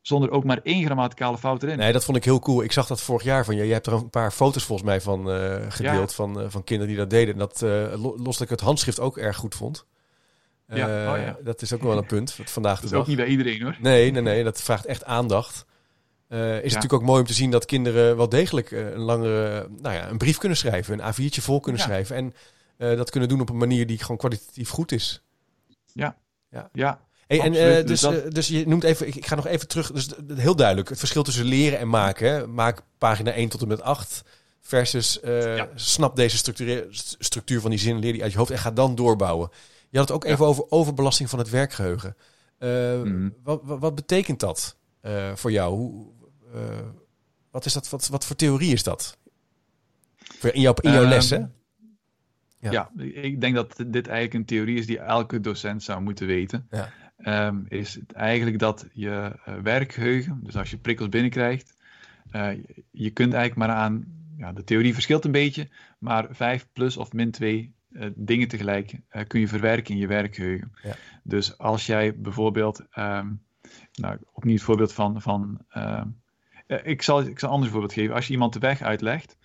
[0.00, 1.78] zonder ook maar één grammaticale fout erin.
[1.78, 2.62] Nee, dat vond ik heel cool.
[2.62, 3.64] Ik zag dat vorig jaar van je.
[3.64, 6.14] Je hebt er een paar foto's volgens mij van eh, gedeeld Ja.
[6.16, 7.32] van, eh, van kinderen die dat deden.
[7.34, 9.86] En dat uh, los dat ik het handschrift ook erg goed vond.
[10.68, 11.36] Ja, oh ja.
[11.44, 13.00] Dat is ook wel een punt vandaag dat de is dag.
[13.00, 13.76] ook niet bij iedereen hoor.
[13.80, 14.44] Nee, nee, nee.
[14.44, 15.66] Dat vraagt echt aandacht.
[16.28, 19.68] Uh, is natuurlijk ook mooi om te zien dat kinderen wel degelijk uh, een langere,
[19.80, 21.86] nou ja, een brief kunnen schrijven, een A4'tje vol kunnen Ja.
[21.86, 22.34] schrijven en
[22.78, 25.22] uh, dat kunnen doen op een manier die gewoon kwalitatief goed is.
[25.92, 26.16] Ja.
[26.50, 26.68] Ja.
[26.72, 27.00] ja.
[27.26, 29.68] Hey, en uh, dus, Dus dus, dat- dus je noemt even, ik, ga nog even
[29.68, 32.30] terug, dus heel duidelijk, het verschil tussen leren en maken.
[32.32, 32.46] Hè?
[32.46, 34.22] Maak pagina 1 tot en met 8
[34.60, 35.68] versus Ja.
[35.74, 36.86] snap deze structuur,
[37.18, 39.50] structuur van die zin, leer die uit je hoofd en ga dan doorbouwen.
[39.90, 40.30] Je had het ook Ja.
[40.30, 42.16] even over overbelasting van het werkgeheugen.
[42.58, 43.28] Mhm.
[43.42, 45.74] wat, wat, wat betekent dat uh, voor jou?
[45.76, 46.06] Hoe,
[47.50, 49.18] wat, is dat, wat, wat voor theorie is dat?
[50.52, 51.36] In jouw, in jouw Ehm, les, hè?
[52.60, 52.70] Ja.
[52.70, 52.90] Ja.
[53.04, 56.66] ik denk dat dit eigenlijk een theorie is die elke docent zou moeten weten.
[56.70, 56.90] Ja.
[57.16, 61.74] Ehm, is het eigenlijk dat je eh, werkgeheugen, dus als je prikkels binnenkrijgt,
[62.30, 62.48] eh,
[62.90, 64.04] je kunt eigenlijk maar aan,
[64.36, 65.68] ja, de theorie verschilt een beetje,
[65.98, 67.76] maar 5 plus of min 2
[68.14, 70.72] dingen tegelijk eh, kun je verwerken in je werkgeheugen.
[70.82, 70.94] Ja.
[71.22, 73.32] Dus als jij bijvoorbeeld, ehm,
[73.94, 76.02] nou, opnieuw het voorbeeld van, van eh,
[76.68, 78.14] ik, zal, ik zal een ander voorbeeld geven.
[78.14, 79.36] Als je iemand de weg uitlegt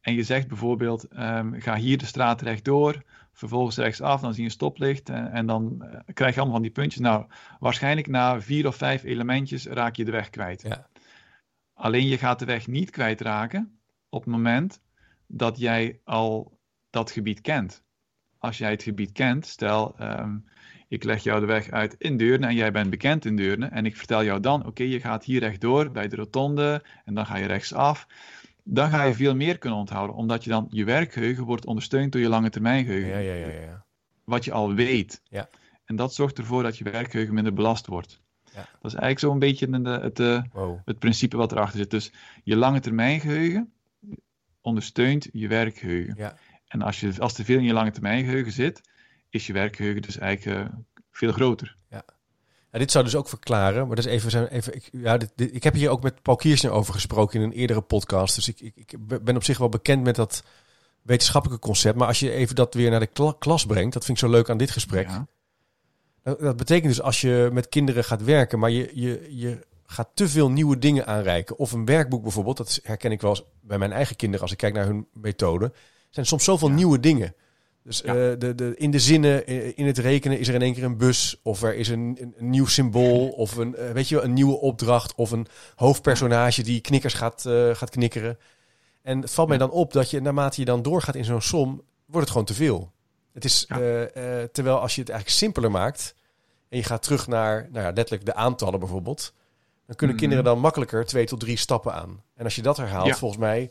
[0.00, 3.02] en je zegt bijvoorbeeld, ehm, ga hier de straat rechtdoor,
[3.32, 6.66] vervolgens rechtsaf, dan zie je een stoplicht en, en dan eh, krijg je allemaal van
[6.66, 7.02] die puntjes.
[7.02, 7.26] Nou,
[7.58, 10.62] waarschijnlijk na vier of vijf elementjes raak je de weg kwijt.
[10.62, 10.86] Ja.
[11.74, 13.78] Alleen je gaat de weg niet kwijtraken
[14.08, 14.80] op het moment
[15.26, 16.58] dat jij al
[16.90, 17.84] dat gebied kent.
[18.38, 20.36] Als jij het gebied kent, stel ehm,
[20.92, 23.86] ik leg jou de weg uit in Deurne en jij bent bekend in Deurne en
[23.86, 27.36] ik vertel jou dan, oké, je gaat hier rechtdoor bij de rotonde en dan ga
[27.36, 28.06] je rechtsaf.
[28.64, 32.20] Dan ga je veel meer kunnen onthouden, omdat je dan je werkgeheugen wordt ondersteund door
[32.20, 33.10] je lange termijn geheugen.
[33.10, 33.84] Ja, ja, ja, ja.
[34.24, 35.22] Wat je al weet.
[35.24, 35.48] Ja.
[35.84, 38.20] En dat zorgt ervoor dat je werkgeheugen minder belast wordt.
[38.44, 38.68] Ja.
[38.80, 40.78] Dat is eigenlijk zo'n beetje de, het, eh, Wow.
[40.84, 41.90] het principe wat erachter zit.
[41.90, 42.12] Dus
[42.44, 43.72] je lange termijn geheugen
[44.60, 46.14] ondersteunt je werkgeheugen.
[46.16, 46.36] Ja.
[46.66, 48.80] En als, je, als te veel in je lange termijn geheugen zit,
[49.34, 50.74] is je werkgeheugen dus eigenlijk eh,
[51.10, 51.76] veel groter.
[51.90, 55.54] Ja, dit zou dus ook verklaren, maar dat is even, even ik, ja, dit, dit-
[55.54, 58.34] ik heb hier ook met Paul Kiersner over gesproken in een eerdere podcast.
[58.34, 60.42] Dus ik, ik, ik ben op zich wel bekend met dat
[61.02, 61.96] wetenschappelijke concept.
[61.98, 64.30] Maar als je even dat weer naar de kla- klas brengt, dat vind ik zo
[64.30, 65.08] leuk aan dit gesprek.
[65.08, 65.26] Ja.
[66.22, 70.08] Dat, dat betekent dus als je met kinderen gaat werken, maar je, je, je gaat
[70.14, 71.58] te veel nieuwe dingen aanreiken.
[71.58, 74.58] Of een werkboek bijvoorbeeld, dat herken ik wel eens bij mijn eigen kinderen als ik
[74.58, 75.64] kijk naar hun methode.
[75.64, 75.72] Er
[76.10, 76.74] zijn soms zoveel Ja.
[76.74, 77.34] nieuwe dingen.
[77.84, 78.14] Dus Ja.
[78.30, 80.84] eh, de, de, in de zinnen, eh, in het rekenen is er in één keer
[80.84, 81.40] een bus.
[81.42, 83.28] Of er is een, een, een nieuw symbool.
[83.28, 85.14] Of een, eh, weet je, wel, een nieuwe opdracht.
[85.14, 88.38] Of een hoofdpersonage die knikkers gaat, gaat knikkeren.
[89.02, 91.68] En het valt mij dan op dat je naarmate je dan doorgaat in zo'n som,
[92.06, 92.92] wordt het gewoon te veel.
[93.32, 93.76] Het is, Ja.
[94.52, 96.14] terwijl als je het eigenlijk simpeler maakt
[96.68, 99.32] en je gaat terug naar nou ja, letterlijk de aantallen bijvoorbeeld,
[99.86, 100.24] dan kunnen Mhm.
[100.24, 102.22] kinderen dan makkelijker twee tot drie stappen aan.
[102.34, 103.70] En als je dat herhaalt, volgens mij,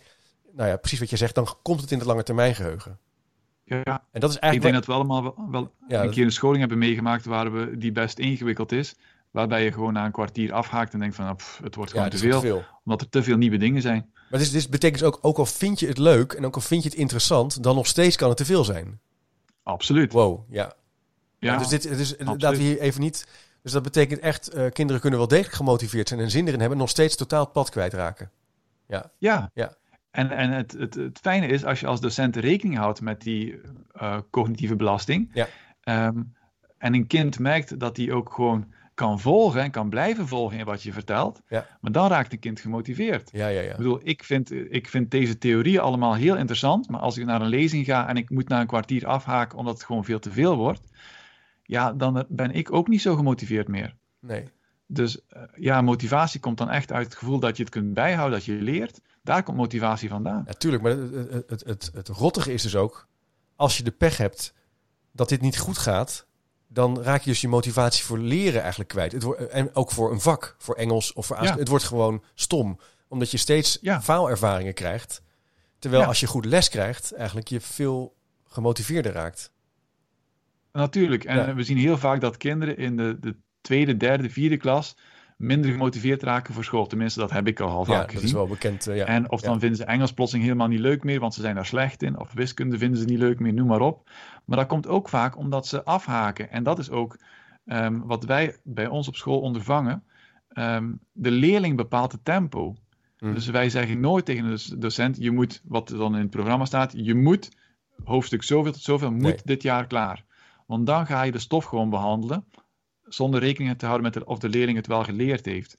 [0.51, 2.99] nou ja, precies wat je zegt, dan komt het in het lange termijn geheugen.
[3.83, 6.25] Ja, En dat is ik eigenlijk denk dat we allemaal wel, wel Ja, een keer
[6.25, 8.95] een scholing hebben meegemaakt waar we, die best ingewikkeld is.
[9.31, 12.09] Waarbij je gewoon na een kwartier afhaakt en denkt van, pff, het wordt ja, gewoon
[12.09, 12.63] te veel.
[12.85, 14.11] Omdat er te veel nieuwe dingen zijn.
[14.29, 16.61] Maar dit, dit betekent dus ook, ook al vind je het leuk en ook al
[16.61, 18.99] vind je het interessant, dan nog steeds kan het te veel zijn.
[19.63, 20.11] Absoluut.
[20.11, 20.73] Wow, ja.
[21.39, 22.41] Ja, dus dit, dus absoluut.
[22.41, 23.27] laten we hier even niet.
[23.63, 26.77] Dus dat betekent echt, eh, kinderen kunnen wel degelijk gemotiveerd zijn en zin erin hebben,
[26.77, 28.31] nog steeds totaal het pad kwijtraken.
[28.87, 29.11] Ja.
[29.17, 29.51] Ja.
[30.11, 33.61] En, en het, het, het fijne is, als je als docent rekening houdt met die
[33.91, 35.47] eh, cognitieve belasting, Ja.
[35.81, 36.21] ehm,
[36.77, 40.65] en een kind merkt dat hij ook gewoon kan volgen en kan blijven volgen in
[40.65, 41.67] wat je vertelt, Ja.
[41.81, 43.29] maar dan raakt een kind gemotiveerd.
[43.33, 43.71] Ja, ja, ja.
[43.71, 47.41] Ik bedoel, ik vind, ik vind deze theorieën allemaal heel interessant, maar als ik naar
[47.41, 50.31] een lezing ga en ik moet na een kwartier afhaken omdat het gewoon veel te
[50.31, 50.81] veel wordt,
[51.63, 53.95] ja, dan ben ik ook niet zo gemotiveerd meer.
[54.19, 54.43] Nee.
[54.87, 58.37] Dus eh, ja, motivatie komt dan echt uit het gevoel dat je het kunt bijhouden,
[58.37, 59.01] dat je leert.
[59.21, 60.43] Daar komt motivatie vandaan.
[60.45, 63.07] Natuurlijk, maar het, het, het, rottige is dus ook,
[63.55, 64.53] als je de pech hebt
[65.11, 66.25] dat dit niet goed gaat,
[66.67, 69.11] dan raak je dus je motivatie voor leren eigenlijk kwijt.
[69.11, 71.53] Het wordt, en ook voor een vak, voor Engels of voor ASK.
[71.53, 71.59] Ja.
[71.59, 74.01] Het wordt gewoon stom, omdat je steeds Ja.
[74.01, 75.21] faalervaringen krijgt.
[75.79, 76.07] Terwijl Ja.
[76.07, 78.15] als je goed les krijgt, eigenlijk je veel
[78.47, 79.51] gemotiveerder raakt.
[80.71, 81.23] Natuurlijk.
[81.23, 84.95] En we zien heel vaak dat kinderen in de, de tweede, derde, vierde klas
[85.41, 86.87] minder gemotiveerd raken voor school.
[86.87, 88.15] Tenminste, dat heb ik al, al vaak gezien.
[88.15, 88.87] dat is wel bekend.
[88.87, 89.05] Uh, ja.
[89.05, 91.65] En of dan vinden ze Engels plotseling helemaal niet leuk meer, want ze zijn daar
[91.65, 92.19] slecht in.
[92.19, 94.09] Of wiskunde vinden ze niet leuk meer, noem maar op.
[94.45, 96.51] Maar dat komt ook vaak omdat ze afhaken.
[96.51, 97.17] En dat is ook
[97.65, 100.03] ehm, wat wij bij ons op school ondervangen.
[100.53, 102.75] Um, de leerling bepaalt het tempo.
[103.19, 103.33] Mm.
[103.33, 106.65] Dus wij zeggen nooit tegen de docent, je moet, wat er dan in het programma
[106.65, 107.49] staat, je moet
[108.03, 110.23] hoofdstuk zoveel tot zoveel, moet dit jaar klaar.
[110.67, 112.45] Want dan ga je de stof gewoon behandelen,
[113.13, 115.77] zonder rekening te houden met of de leerling het wel geleerd heeft.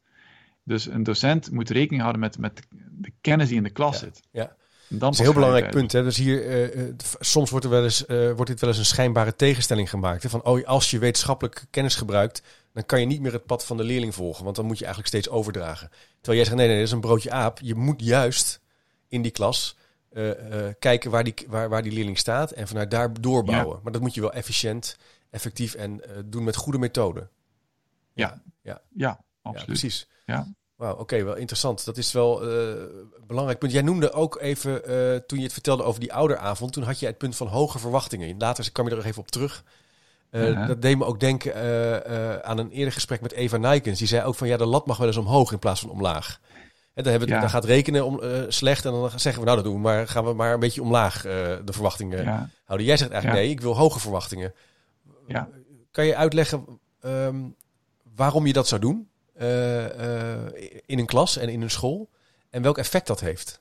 [0.65, 4.21] Dus een docent moet rekening houden met, met de kennis die in de klas zit.
[4.31, 4.57] Ja.
[4.89, 5.93] Dat is een heel belangrijk punt.
[5.93, 6.03] Hè?
[6.03, 9.37] Dus hier, uh, soms wordt, er wel eens, uh, wordt dit wel eens een schijnbare
[9.37, 10.23] tegenstelling gemaakt.
[10.23, 10.29] Hè?
[10.29, 13.77] Van, oh, als je wetenschappelijk kennis gebruikt, dan kan je niet meer het pad van
[13.77, 14.45] de leerling volgen.
[14.45, 15.91] Want dan moet je eigenlijk steeds overdragen.
[16.21, 17.59] Terwijl jij zegt, nee, nee, dat is een broodje aap.
[17.63, 18.61] Je moet juist
[19.09, 19.77] in die klas
[20.13, 20.31] uh,
[20.79, 23.81] kijken waar die, waar, waar die leerling staat en vanuit daar doorbouwen.
[23.83, 24.97] Maar dat moet je wel efficiënt,
[25.33, 27.31] effectief en uh, doen met goede methoden.
[28.13, 29.59] Ja, ja, ja, absoluut.
[29.59, 30.09] Ja, precies.
[30.27, 30.47] Ja.
[30.77, 31.85] Wauw, oké, wel interessant.
[31.85, 33.73] Dat is wel een belangrijk punt.
[33.73, 34.83] Jij noemde ook even,
[35.27, 38.39] toen je het vertelde over die ouderavond, toen had je het punt van hoge verwachtingen.
[38.39, 39.65] Later kwam je er nog even op terug.
[40.31, 41.55] Uh, Dat deed me ook denken
[42.45, 43.99] aan een eerder gesprek met Eva Nijkens.
[43.99, 46.41] Die zei ook van ja, de lat mag wel eens omhoog in plaats van omlaag.
[46.95, 47.41] En dan, hebben we, ja.
[47.41, 50.25] dan gaat rekenen om, slecht en dan zeggen we nou dat doen we, maar gaan
[50.25, 52.51] we maar een beetje omlaag de verwachtingen ja.
[52.65, 52.87] houden.
[52.87, 54.55] Jij zegt eigenlijk nee, ik wil hoge verwachtingen.
[55.27, 55.49] Ja.
[55.91, 57.55] Kan je uitleggen um,
[58.15, 59.09] waarom je dat zou doen
[60.87, 62.11] in een klas en in een school
[62.51, 63.61] en welk effect dat heeft?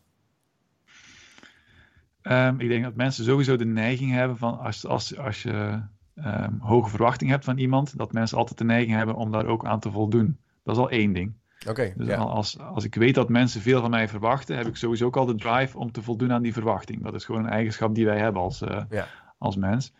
[2.24, 5.82] Um, ik denk dat mensen sowieso de neiging hebben van als, als, als je
[6.16, 9.66] um, hoge verwachting hebt van iemand, dat mensen altijd de neiging hebben om daar ook
[9.66, 10.38] aan te voldoen.
[10.64, 11.34] Dat is al één ding.
[11.68, 11.94] Oké.
[11.96, 15.18] dus als, als ik weet dat mensen veel van mij verwachten, heb ik sowieso ook
[15.18, 17.04] al de drive om te voldoen aan die verwachting.
[17.04, 19.08] Dat is gewoon een eigenschap die wij hebben als, uh, ja.
[19.38, 19.94] als mens.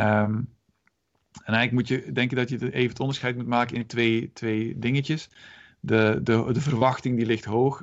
[0.00, 0.48] Um,
[1.44, 4.78] en eigenlijk moet je denken dat je even het onderscheid moet maken in twee, twee
[4.78, 5.28] dingetjes.
[5.80, 7.82] De, de, de verwachting die ligt hoog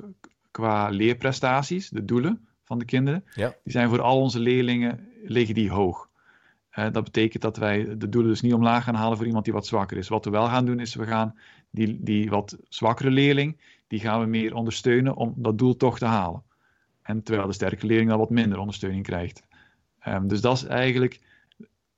[0.50, 3.24] qua leerprestaties, de doelen van de kinderen.
[3.34, 3.54] Ja.
[3.62, 6.08] Die zijn voor al onze leerlingen liggen die hoog.
[6.78, 9.54] Uh, dat betekent dat wij de doelen dus niet omlaag gaan halen voor iemand die
[9.54, 10.08] wat zwakker is.
[10.08, 11.34] Wat we wel gaan doen is, we gaan
[11.70, 16.04] die, die wat zwakkere leerling, die gaan we meer ondersteunen om dat doel toch te
[16.04, 16.42] halen.
[17.02, 19.42] En terwijl de sterke leerling dan wat minder ondersteuning krijgt.
[20.08, 21.20] Um, dus dat is eigenlijk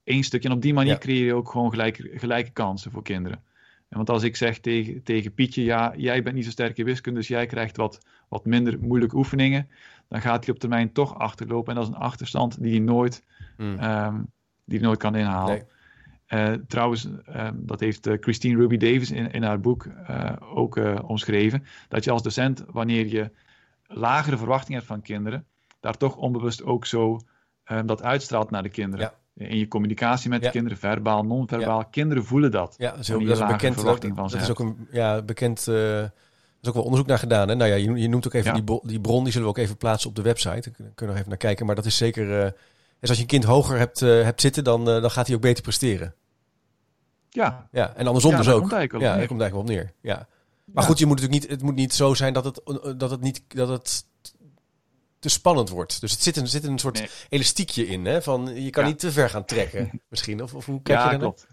[0.06, 0.48] één stukje.
[0.48, 0.98] En op die manier ja.
[0.98, 3.42] creëer je ook gewoon gelijke, gelijke kansen voor kinderen.
[3.88, 6.84] En want als ik zeg tegen, tegen Pietje, ja, jij bent niet zo sterk in
[6.84, 9.68] wiskunde, dus jij krijgt wat, wat minder moeilijke oefeningen,
[10.08, 11.68] dan gaat hij op termijn toch achterlopen.
[11.68, 13.24] En dat is een achterstand die hij nooit
[13.56, 13.78] mm.
[13.82, 14.26] um,
[14.64, 15.54] die nooit kan inhalen.
[15.54, 15.64] Nee.
[16.28, 19.88] Uh, trouwens, uh, dat heeft uh, Christine Ruby Davis in, in haar boek
[20.40, 21.64] ook omschreven.
[21.88, 23.30] Dat je als docent, wanneer je
[23.86, 25.46] lagere verwachtingen hebt van kinderen,
[25.80, 27.20] daar toch onbewust ook zo
[27.84, 29.04] dat uitstraalt naar de kinderen.
[29.04, 29.14] Ja.
[29.36, 30.46] In je communicatie met ja.
[30.46, 31.78] de kinderen, verbaal, non-verbaal.
[31.78, 31.88] Ja.
[31.90, 32.74] Kinderen voelen dat.
[32.78, 33.74] Ja, dat is, ook, dat is bekend.
[33.74, 35.66] Verwachting dat, is ook een ja, bekend.
[35.66, 36.12] er
[36.62, 37.48] is ook wel onderzoek naar gedaan.
[37.48, 37.54] Hè?
[37.54, 39.76] Nou ja, je, je noemt ook even die, die bron, die zullen we ook even
[39.76, 40.60] plaatsen op de website.
[40.60, 41.66] Daar kunnen we nog even naar kijken.
[41.66, 42.54] Maar dat is zeker
[43.00, 45.36] dus als je een kind hoger hebt, uh, hebt zitten, dan, uh, dan gaat hij
[45.36, 46.14] ook beter presteren.
[47.28, 47.68] Ja.
[47.72, 48.70] ja en andersom ja, dus ook.
[48.70, 49.92] Ja, daar komt eigenlijk wel op neer.
[50.00, 50.28] Ja.
[50.64, 52.60] Maar goed, je moet natuurlijk niet, het moet niet zo zijn dat het,
[52.98, 54.04] dat het, niet, dat het
[55.18, 56.00] te spannend wordt.
[56.00, 57.08] Dus het zit een, zit een soort nee.
[57.28, 58.04] elastiekje in.
[58.04, 58.22] Hè?
[58.22, 60.42] Van, je kan niet te ver gaan trekken, misschien.
[60.42, 61.46] Of, of hoe kijk je klopt.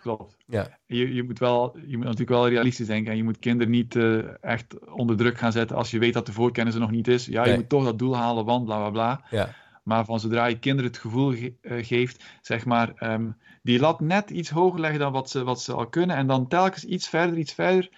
[0.00, 0.36] Klopt.
[0.46, 0.78] Ja.
[0.86, 3.10] Je, je, moet wel, je moet natuurlijk wel realistisch denken.
[3.10, 6.26] En je moet kinderen niet uh, echt onder druk gaan zetten als je weet dat
[6.26, 7.26] de voorkennis er nog niet is.
[7.26, 7.50] Ja, nee.
[7.50, 9.24] je moet toch dat doel halen, want bla bla bla.
[9.30, 9.54] Ja.
[9.82, 14.00] Maar van zodra je kinderen het gevoel ge uh, geeft, zeg maar, um, die lat
[14.00, 16.16] net iets hoger leggen dan wat ze, wat ze al kunnen.
[16.16, 17.90] En dan telkens iets verder, iets verder.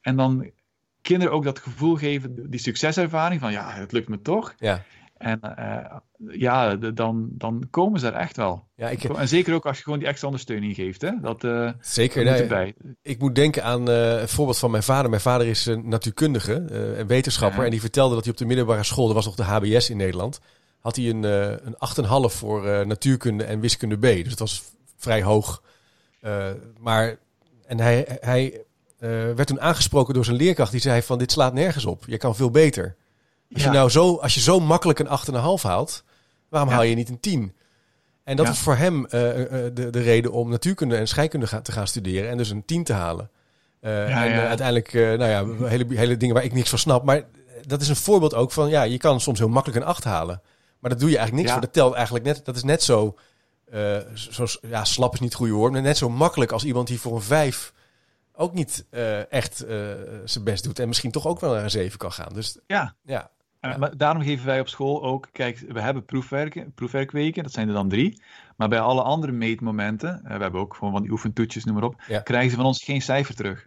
[0.00, 0.50] En dan
[1.06, 4.54] kinderen ook dat gevoel geven, die succeservaring van ja, het lukt me toch.
[4.58, 4.84] Ja.
[5.18, 5.96] En uh,
[6.38, 8.66] ja, de, dan, dan komen ze er echt wel.
[8.76, 11.00] Ja, ik, en zeker ook als je gewoon die extra ondersteuning geeft.
[11.00, 11.10] Hè?
[11.20, 12.48] Dat, uh, zeker.
[12.48, 12.72] Dat.
[13.02, 15.10] Ik moet denken aan uh, een voorbeeld van mijn vader.
[15.10, 16.54] Mijn vader is een natuurkundige
[16.98, 17.58] en wetenschapper.
[17.58, 17.64] Ja.
[17.64, 19.96] En die vertelde dat hij op de middelbare school, er was nog de HBS in
[19.96, 20.40] Nederland
[20.80, 21.76] had hij een, een
[22.30, 24.00] 8,5 voor natuurkunde en wiskunde B.
[24.00, 24.62] Dus het was
[24.96, 25.62] vrij hoog.
[26.78, 27.18] Maar,
[27.66, 28.64] en hij, hij
[28.98, 30.70] werd toen aangesproken door zijn leerkracht.
[30.70, 32.04] Die zei van, dit slaat nergens op.
[32.06, 32.96] Je kan veel beter.
[33.54, 33.70] Als, ja.
[33.70, 36.04] je, nou zo, als je zo makkelijk een 8,5 haalt,
[36.48, 36.74] waarom ja.
[36.74, 37.52] haal je niet een 10?
[38.24, 38.52] En dat ja.
[38.52, 42.30] is voor hem de, de reden om natuurkunde en scheikunde te gaan studeren.
[42.30, 43.30] En dus een 10 te halen.
[43.80, 47.04] en uiteindelijk, nou ja, hele, hele dingen waar ik niks van snap.
[47.04, 47.22] Maar
[47.66, 50.42] dat is een voorbeeld ook van, ja, je kan soms heel makkelijk een 8 halen.
[50.78, 51.66] Maar dat doe je eigenlijk niks voor.
[51.66, 52.44] Dat telt eigenlijk net.
[52.44, 53.16] Dat is net zo.
[53.74, 55.72] Uh, zo ja, slap is niet het goede woord.
[55.72, 57.72] Maar net zo makkelijk als iemand die voor een vijf
[58.36, 59.68] ook niet uh, echt uh,
[60.24, 60.78] zijn best doet.
[60.78, 62.32] En misschien toch ook wel naar een zeven kan gaan.
[62.32, 62.94] Dus ja.
[63.04, 63.30] ja.
[63.60, 67.74] Maar daarom geven wij op school ook, kijk, we hebben proefwerken, proefwerkweken, dat zijn er
[67.74, 68.22] dan drie.
[68.56, 72.20] Maar bij alle andere meetmomenten, we hebben ook gewoon van die oefentoetjes, noem maar op,
[72.22, 73.66] krijgen ze van ons geen cijfer terug.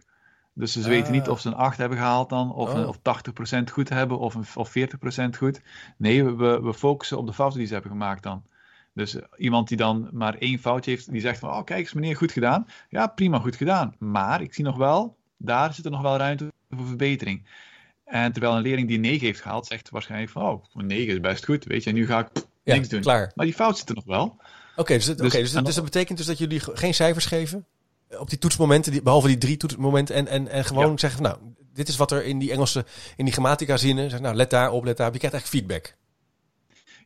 [0.52, 1.30] Dus ze weten niet ah.
[1.30, 2.88] of ze een 8 hebben gehaald dan, of, oh.
[2.88, 5.60] of 80% goed hebben, of, een, of 40% goed.
[5.96, 8.42] Nee, we, we focussen op de fouten die ze hebben gemaakt dan.
[8.92, 11.92] Dus eh, iemand die dan maar één foutje heeft, die zegt van, oh kijk eens
[11.92, 12.66] meneer, goed gedaan.
[12.88, 13.94] Ja, prima, goed gedaan.
[13.98, 17.46] Maar ik zie nog wel, daar zit er nog wel ruimte voor verbetering.
[18.04, 21.20] En terwijl een leerling die 9 heeft gehaald, zegt waarschijnlijk van, oh, een 9 is
[21.20, 23.00] best goed, weet je, en nu ga ik niks doen.
[23.00, 23.32] Klaar.
[23.34, 24.36] Maar die fout zit er nog wel.
[24.76, 27.66] Oké, dus, dus, dus, dus, dat betekent dus dat jullie geen cijfers geven?
[28.18, 31.38] Op die toetsmomenten, die, behalve die drie toetsmomenten, en, en, en gewoon zeggen, nou,
[31.72, 32.84] dit is wat er in die Engelse,
[33.16, 35.12] in die grammatica zinnen, zeg, nou, let daar op, let daar op.
[35.12, 35.96] Je krijgt echt feedback.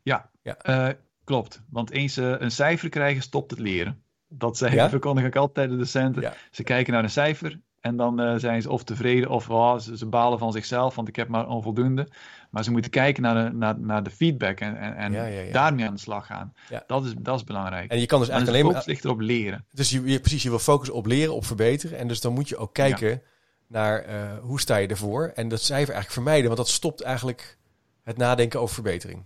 [0.03, 0.57] Ja, ja.
[0.69, 0.95] Uh,
[1.25, 1.63] klopt.
[1.71, 4.03] Want eens ze een cijfer krijgen, stopt het leren.
[4.29, 4.89] Dat zeggen, ja?
[4.99, 6.33] verkondig ik altijd de docenten.
[6.51, 9.97] Ze kijken naar een cijfer en dan uh, zijn ze of tevreden of oh, ze,
[9.97, 12.09] ze, balen van zichzelf, want ik heb maar onvoldoende.
[12.51, 15.95] Maar ze moeten kijken naar de, naar, naar de feedback en, en, en daarmee aan
[15.95, 16.53] de slag gaan.
[16.87, 17.91] Dat, is, dat is belangrijk.
[17.91, 18.83] En je kan dus eigenlijk alleen maar...
[18.87, 19.65] ligt erop leren.
[19.71, 21.99] Dus je, je, precies, je wil focussen op leren, op verbeteren.
[21.99, 23.23] En dus dan moet je ook kijken
[23.67, 25.33] naar uh, hoe sta je ervoor.
[25.35, 27.59] En dat cijfer eigenlijk vermijden, want dat stopt eigenlijk
[28.03, 29.25] het nadenken over verbetering.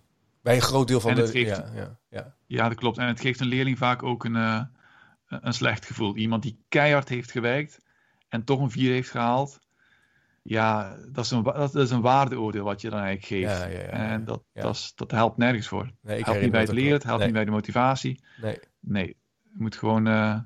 [0.48, 1.26] Bij een groot deel van de...
[1.26, 2.34] Geeft, ja, ja, ja.
[2.46, 2.98] ja, dat klopt.
[2.98, 4.62] En het geeft een leerling vaak ook een, uh,
[5.28, 6.16] een slecht gevoel.
[6.16, 7.80] Iemand die keihard heeft gewerkt
[8.28, 9.60] en toch een 4 heeft gehaald.
[10.42, 13.60] Ja, dat is, een, dat is een waardeoordeel wat je dan eigenlijk geeft.
[13.60, 15.90] Ja, ja, ja, en dat, Dat, is, dat helpt nergens voor.
[16.00, 18.20] Nee, helpt niet bij het leren, het helpt niet bij de motivatie.
[18.40, 18.58] Nee.
[18.80, 19.06] Nee,
[19.42, 20.38] je moet gewoon uh,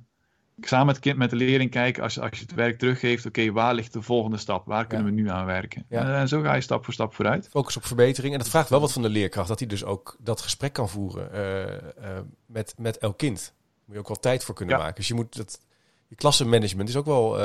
[0.61, 3.75] samen met, kind, met de leerling kijken, als, als je het werk teruggeeft, oké, waar
[3.75, 4.67] ligt de volgende stap?
[4.67, 5.85] Waar kunnen we nu aan werken?
[5.89, 7.49] En zo ga je stap voor stap vooruit.
[7.51, 8.33] Focus op verbetering.
[8.33, 10.89] En dat vraagt wel wat van de leerkracht, dat hij dus ook dat gesprek kan
[10.89, 13.55] voeren uh, uh, met, met elk kind.
[13.85, 14.95] Moet je ook wel tijd voor kunnen maken.
[14.95, 15.61] Dus je moet dat
[16.09, 17.41] je klassenmanagement is ook wel.
[17.41, 17.45] Uh,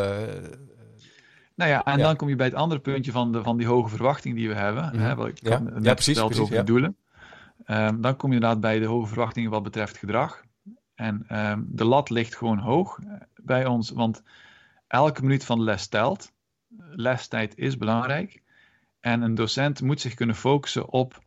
[1.55, 3.89] nou ja, en dan kom je bij het andere puntje van, de, van die hoge
[3.89, 4.89] verwachting die we hebben.
[4.93, 5.59] Mm hè, wat ik ja.
[5.59, 6.97] net ja, precies, precies, over de doelen.
[7.67, 10.43] Um, dan kom je inderdaad bij de hoge verwachtingen wat betreft gedrag.
[10.97, 14.23] En um, de lat ligt gewoon hoog eh, bij ons, want
[14.87, 16.31] elke minuut van de les telt.
[16.77, 18.41] Lestijd is belangrijk.
[18.99, 21.23] En een docent moet zich kunnen focussen op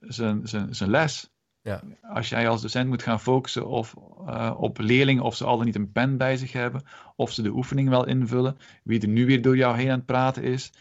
[0.00, 1.30] zijn, zijn, zijn les.
[1.62, 1.82] Ja.
[2.02, 5.66] Als jij als docent moet gaan focussen of, uh, op leerlingen of ze al dan
[5.66, 6.82] niet een pen bij zich hebben,
[7.16, 10.06] of ze de oefening wel invullen, wie er nu weer door jou heen aan het
[10.06, 10.72] praten is.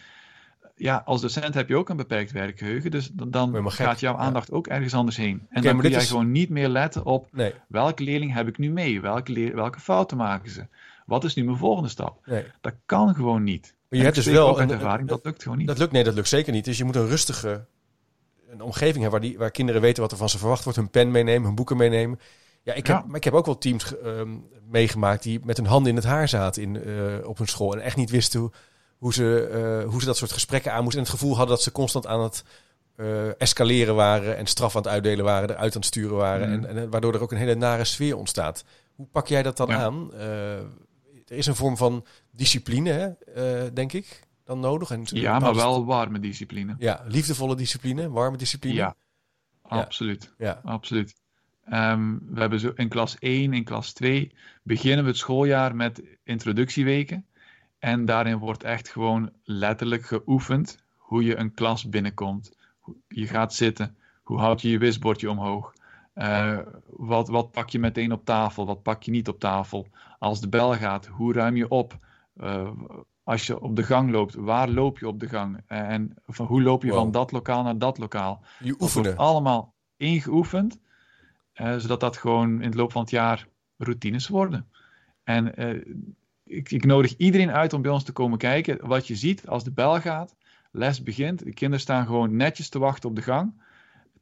[0.76, 4.68] Ja, als docent heb je ook een beperkt werkgeheugen, dus dan gaat jouw aandacht ook
[4.68, 5.48] ergens anders heen.
[5.50, 7.30] En dan kun jij gewoon niet meer letten op
[7.68, 10.68] welke leerling heb ik nu mee, welke, welke fouten maken ze,
[11.06, 12.26] wat is nu mijn volgende stap.
[12.26, 12.46] Nee.
[12.62, 13.74] Dat kan gewoon niet.
[13.90, 15.68] Maar je hebt dus wel een ervaring, dat lukt gewoon niet.
[15.68, 16.66] Dat lukt, nee, dat lukt zeker niet.
[16.66, 17.66] Dus je moet een rustige
[18.50, 20.90] een omgeving hebben waar, die, waar kinderen weten wat er van ze verwacht wordt, hun
[20.90, 22.20] pen meenemen, hun boeken meenemen.
[22.64, 24.22] Ja, ik heb, Maar ik heb ook wel teams uh,
[24.70, 27.82] meegemaakt die met hun handen in het haar zaten in, uh, op hun school en
[27.82, 28.52] echt niet wisten hoe,
[28.98, 29.50] hoe, ze,
[29.84, 31.02] uh, hoe ze dat soort gesprekken aan moesten.
[31.02, 32.44] En het gevoel hadden dat ze constant aan het
[32.98, 36.48] uh, escaleren waren en straf aan het uitdelen waren, eruit aan het sturen waren.
[36.48, 36.66] Mm.
[36.66, 38.66] En, en, waardoor er ook een hele nare sfeer ontstaat.
[38.96, 40.14] Hoe pak jij dat dan aan?
[41.26, 42.90] er is een vorm van discipline,
[43.34, 44.92] hè, denk ik dan nodig.
[44.92, 46.76] En ja, maar wel warme discipline.
[46.78, 48.76] Ja, liefdevolle discipline, warme discipline.
[48.76, 48.96] Ja,
[49.62, 50.34] absoluut.
[50.38, 50.62] Ja.
[50.64, 51.16] absoluut.
[51.74, 54.32] Um, we hebben zo in klas 1, in klas 2
[54.64, 57.26] beginnen we het schooljaar met introductieweken.
[57.86, 62.58] En daarin wordt echt gewoon letterlijk geoefend hoe je een klas binnenkomt.
[63.08, 63.98] Je gaat zitten.
[64.24, 65.74] Hoe houd je je wisbordje omhoog?
[66.16, 68.66] Uh, wat, wat pak je meteen op tafel?
[68.66, 69.88] Wat pak je niet op tafel?
[70.20, 71.98] Als de bel gaat, hoe ruim je op?
[72.38, 72.70] Uh,
[73.24, 75.62] als je op de gang loopt, waar loop je op de gang?
[75.68, 78.44] En van, hoe loop je van dat lokaal naar dat lokaal?
[78.60, 79.18] Je oefenen.
[79.18, 80.80] allemaal ingeoefend,
[81.54, 84.70] zodat dat gewoon in het loop van het jaar routines worden.
[85.24, 85.54] En
[86.46, 88.88] ik, ik, nodig iedereen uit om bij ons te komen kijken.
[88.88, 90.36] Wat je ziet als de bel gaat,
[90.72, 93.64] les begint, de kinderen staan gewoon netjes te wachten op de gang.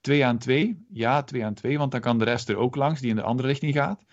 [0.02, 3.02] Twee aan twee, ja, twee aan twee, want dan kan de rest er ook langs
[3.02, 4.06] die in de andere richting gaat.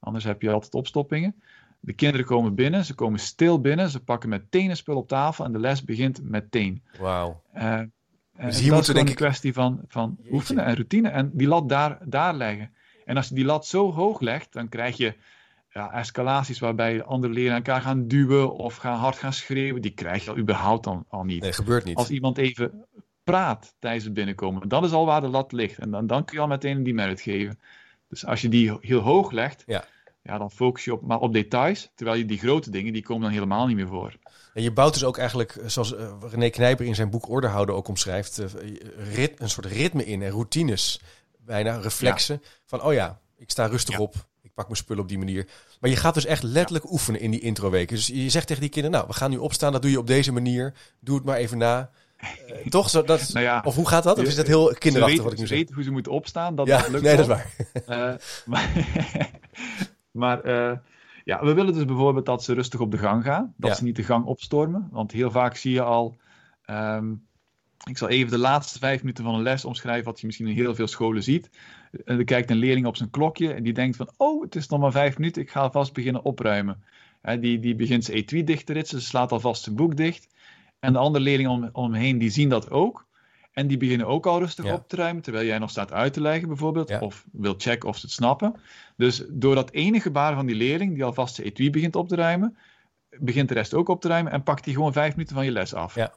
[0.00, 1.34] Anders heb je altijd opstoppingen.
[1.80, 5.44] De kinderen komen binnen, ze komen stil binnen, ze pakken meteen een spul op tafel
[5.44, 6.82] en de les begint meteen.
[6.98, 7.42] Wauw.
[7.56, 7.80] Uh,
[8.36, 9.12] dus hier moeten denk ik...
[9.12, 12.74] een kwestie van, van oefenen en routine en die lat daar, daar leggen.
[13.04, 15.14] En als je die lat zo hoog legt, dan krijg je
[15.74, 19.82] ja, escalaties waarbij andere leren elkaar gaan duwen of gaan hard gaan schreeuwen.
[19.82, 21.42] Die krijg je al überhaupt al, al niet.
[21.42, 21.96] Nee, gebeurt niet.
[21.96, 22.86] Als iemand even
[23.24, 25.78] praat tijdens het binnenkomen, dat is al waar de lat ligt.
[25.78, 27.58] En dan, dan kun je al meteen die merit geven.
[28.08, 29.84] Dus als je die heel hoog legt, ja
[30.24, 31.90] ja, dan focus je op, maar op details.
[31.94, 34.16] Terwijl je die grote dingen, die komen dan helemaal niet meer voor.
[34.54, 37.74] En je bouwt dus ook eigenlijk, zoals uh, René Knijper in zijn boek Orde houden
[37.74, 38.42] ook omschrijft,
[38.96, 41.00] rit, een soort ritme in en routines.
[41.38, 44.14] Bijna reflexen van, oh ja, ik sta rustig op,
[44.54, 45.48] pak mijn spullen op die manier.
[45.80, 47.96] Maar je gaat dus echt letterlijk oefenen in die introweken.
[47.96, 50.06] Dus je zegt tegen die kinderen, nou, we gaan nu opstaan, dat doe je op
[50.06, 50.74] deze manier.
[51.00, 51.90] Doe het maar even na.
[52.48, 52.90] Uh, toch?
[52.90, 54.18] Zo, dat, nou ja, of hoe gaat dat?
[54.18, 55.56] Of is dat heel kinderachtig wat ik nu zeg?
[55.56, 57.54] Ze weten hoe ze moeten opstaan, dat, ja, dat lukt Nee, dat is waar.
[57.88, 58.14] Uh,
[58.52, 58.70] maar
[60.22, 60.76] maar uh,
[61.24, 63.54] ja, we willen dus bijvoorbeeld dat ze rustig op de gang gaan.
[63.56, 64.88] Dat ze niet de gang opstormen.
[64.90, 66.16] Want heel vaak zie je al...
[66.70, 67.26] Um,
[67.84, 70.54] ik zal even de laatste vijf minuten van een les omschrijven, wat je misschien in
[70.54, 71.50] heel veel scholen ziet.
[72.04, 74.68] En dan kijkt een leerling op zijn klokje en die denkt van, oh, het is
[74.68, 76.84] nog maar vijf minuten, ik ga alvast beginnen opruimen.
[77.40, 80.26] die, die begint zijn etui dicht te ritsen, ze slaat alvast zijn boek dicht.
[80.78, 83.06] En de andere leerlingen om, om hem heen, die zien dat ook.
[83.52, 86.20] En die beginnen ook al rustig op te ruimen, terwijl jij nog staat uit te
[86.20, 88.54] leggen bijvoorbeeld, of wil checken of ze het snappen.
[88.96, 92.16] Dus door dat ene gebaar van die leerling, die alvast zijn etui begint op te
[92.16, 92.56] ruimen,
[93.18, 95.50] begint de rest ook op te ruimen en pakt hij gewoon vijf minuten van je
[95.50, 95.94] les af.
[95.94, 96.14] Ja.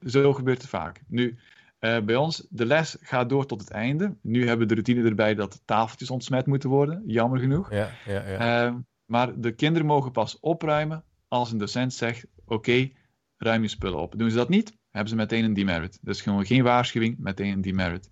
[0.00, 1.02] Zo gebeurt het vaak.
[1.08, 1.38] Nu,
[1.80, 4.16] uh, bij ons, de les gaat door tot het einde.
[4.22, 7.70] Nu hebben we de routine erbij dat tafeltjes ontsmet moeten worden, jammer genoeg.
[7.70, 8.66] Ja, ja, ja.
[8.66, 8.74] Uh,
[9.04, 12.90] maar de kinderen mogen pas opruimen als een docent zegt, oké,
[13.36, 14.18] ruim je spullen op.
[14.18, 15.98] Doen ze dat niet, hebben ze meteen een demerit.
[16.02, 18.10] Dus gewoon geen waarschuwing, meteen een demerit.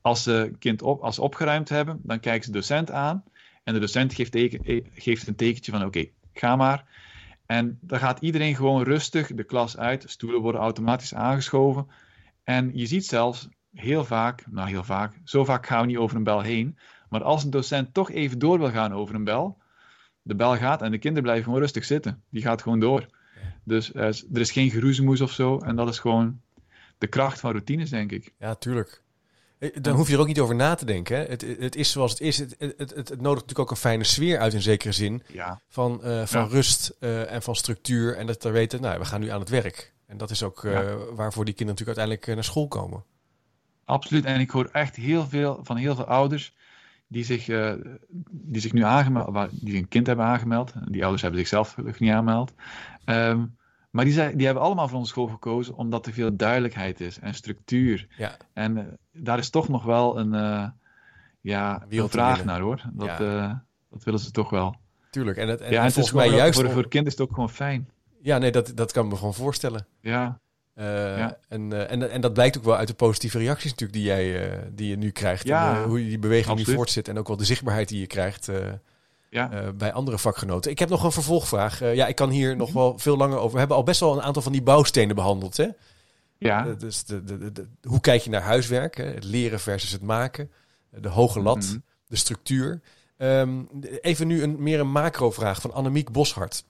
[0.00, 3.24] Als ze kind op, als ze opgeruimd hebben, dan kijken ze de docent aan
[3.64, 6.84] en de docent geeft, teken, eh, geeft een tekentje van oké, ga maar.
[7.48, 10.04] En dan gaat iedereen gewoon rustig de klas uit.
[10.06, 11.86] Stoelen worden automatisch aangeschoven.
[12.44, 16.16] En je ziet zelfs heel vaak, nou heel vaak, zo vaak gaan we niet over
[16.16, 16.78] een bel heen.
[17.08, 19.58] Maar als een docent toch even door wil gaan over een bel,
[20.22, 22.22] de bel gaat en de kinderen blijven gewoon rustig zitten.
[22.30, 23.06] Die gaat gewoon door.
[23.64, 25.58] Dus uh, er is geen geroezemoes of zo.
[25.58, 26.40] En dat is gewoon
[26.98, 28.34] de kracht van routines, denk ik.
[28.38, 29.02] Ja, tuurlijk.
[29.58, 31.16] Eh, dan hoef je er ook niet over na te denken.
[31.16, 31.24] Hè?
[31.24, 32.38] Het, het is zoals het is.
[32.38, 35.22] Het, het, het, het, nodigt natuurlijk ook een fijne sfeer uit in zekere zin.
[35.32, 35.60] Ja.
[35.68, 36.48] Van, uh, van ja.
[36.48, 38.16] rust uh, en van structuur.
[38.16, 39.94] En dat we weten, nou, we gaan nu aan het werk.
[40.06, 40.96] En dat is ook uh, ja.
[40.96, 43.04] waarvoor die kinderen natuurlijk uiteindelijk naar school komen.
[43.84, 44.24] Absoluut.
[44.24, 46.54] En ik hoor echt heel veel van heel veel ouders
[47.06, 47.44] die zich,
[48.30, 50.72] die zich nu aangemeld, die een kind hebben aangemeld.
[50.88, 52.52] Die ouders hebben zichzelf gelukkig niet aangemeld.
[53.04, 53.56] Um,
[53.90, 57.18] maar die, zei, die hebben allemaal voor onze school gekozen omdat er veel duidelijkheid is
[57.18, 58.06] en structuur.
[58.16, 58.36] Ja.
[58.52, 60.68] En uh, daar is toch nog wel een, uh,
[61.40, 62.82] ja, een vraag naar hoor.
[62.92, 63.20] Dat, ja.
[63.20, 63.54] uh,
[63.90, 64.76] dat willen ze toch wel.
[65.10, 65.36] Tuurlijk.
[65.36, 67.34] En, het, en, ja, en, en volgens mij juist voor, voor kinderen is het ook
[67.34, 67.88] gewoon fijn.
[68.22, 69.86] Ja, nee, dat, dat kan ik me gewoon voorstellen.
[70.00, 70.40] Ja.
[70.74, 71.38] ja.
[71.48, 74.88] En, en, en dat blijkt ook wel uit de positieve reacties natuurlijk die, jij, die
[74.88, 75.46] je nu krijgt.
[75.46, 78.06] Ja, en, hoe je die beweging nu voortzet en ook wel de zichtbaarheid die je
[78.06, 78.50] krijgt
[79.30, 79.52] ja.
[79.52, 80.70] Uh, bij andere vakgenoten.
[80.70, 81.82] Ik heb nog een vervolgvraag.
[81.82, 83.52] Uh, ja, ik kan hier nog wel veel langer over.
[83.52, 85.56] We hebben al best wel een aantal van die bouwstenen behandeld.
[85.56, 85.68] Hè?
[86.38, 86.66] Ja.
[86.66, 88.96] Uh, dus de, de, de, hoe kijk je naar huiswerk?
[88.96, 89.04] Hè?
[89.04, 90.50] Het leren versus het maken.
[90.90, 91.82] De hoge lat, mm -hmm.
[92.06, 92.80] de structuur.
[93.18, 93.68] Um,
[94.00, 96.64] even nu een, meer een macro-vraag van Annemiek Boshart.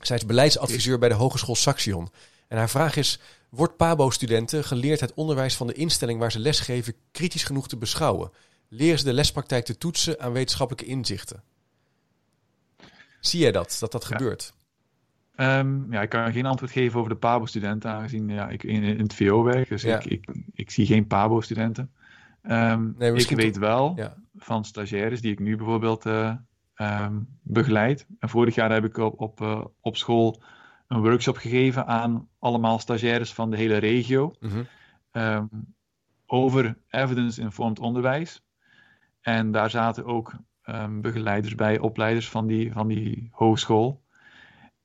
[0.00, 2.08] Zij is beleidsadviseur bij de Hogeschool Saxion.
[2.48, 6.94] En haar vraag is: Wordt PABO-studenten geleerd het onderwijs van de instelling waar ze lesgeven
[7.12, 8.30] kritisch genoeg te beschouwen?
[8.68, 11.42] Leren ze de lespraktijk te toetsen aan wetenschappelijke inzichten?
[13.20, 14.16] Zie jij dat, dat dat ja.
[14.16, 14.54] gebeurt?
[15.36, 18.98] Um, ja, ik kan geen antwoord geven over de PABO-studenten, aangezien ja, ik in, in
[19.00, 19.68] het VO werk.
[19.68, 19.96] Dus ja.
[19.98, 21.90] ik, ik, ik, zie geen PABO-studenten.
[22.42, 24.16] Um, nee, ik weet wel ja.
[24.34, 26.34] van stagiaires die ik nu bijvoorbeeld uh,
[26.76, 28.06] um, begeleid.
[28.18, 30.42] En vorig jaar heb ik op, op, uh, op school
[30.88, 34.34] een workshop gegeven aan allemaal stagiaires van de hele regio.
[34.40, 34.50] Mm
[35.12, 35.48] -hmm.
[36.26, 38.42] over evidence-informed onderwijs.
[39.20, 40.32] En daar zaten ook
[40.66, 44.02] um, begeleiders bij, opleiders van die, van die hogeschool.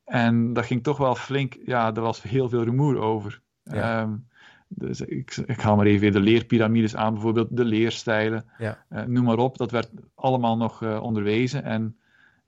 [0.06, 3.42] En dat ging toch wel flink, ja, er was heel veel rumoer over.
[3.64, 4.02] Ja.
[4.02, 4.30] Um,
[4.68, 8.86] dus ik, ik haal maar even weer de leerpyramides aan, bijvoorbeeld de leerstijlen, ja.
[8.90, 9.58] uh, noem maar op.
[9.58, 11.64] Dat werd allemaal nog uh, onderwezen.
[11.64, 11.98] En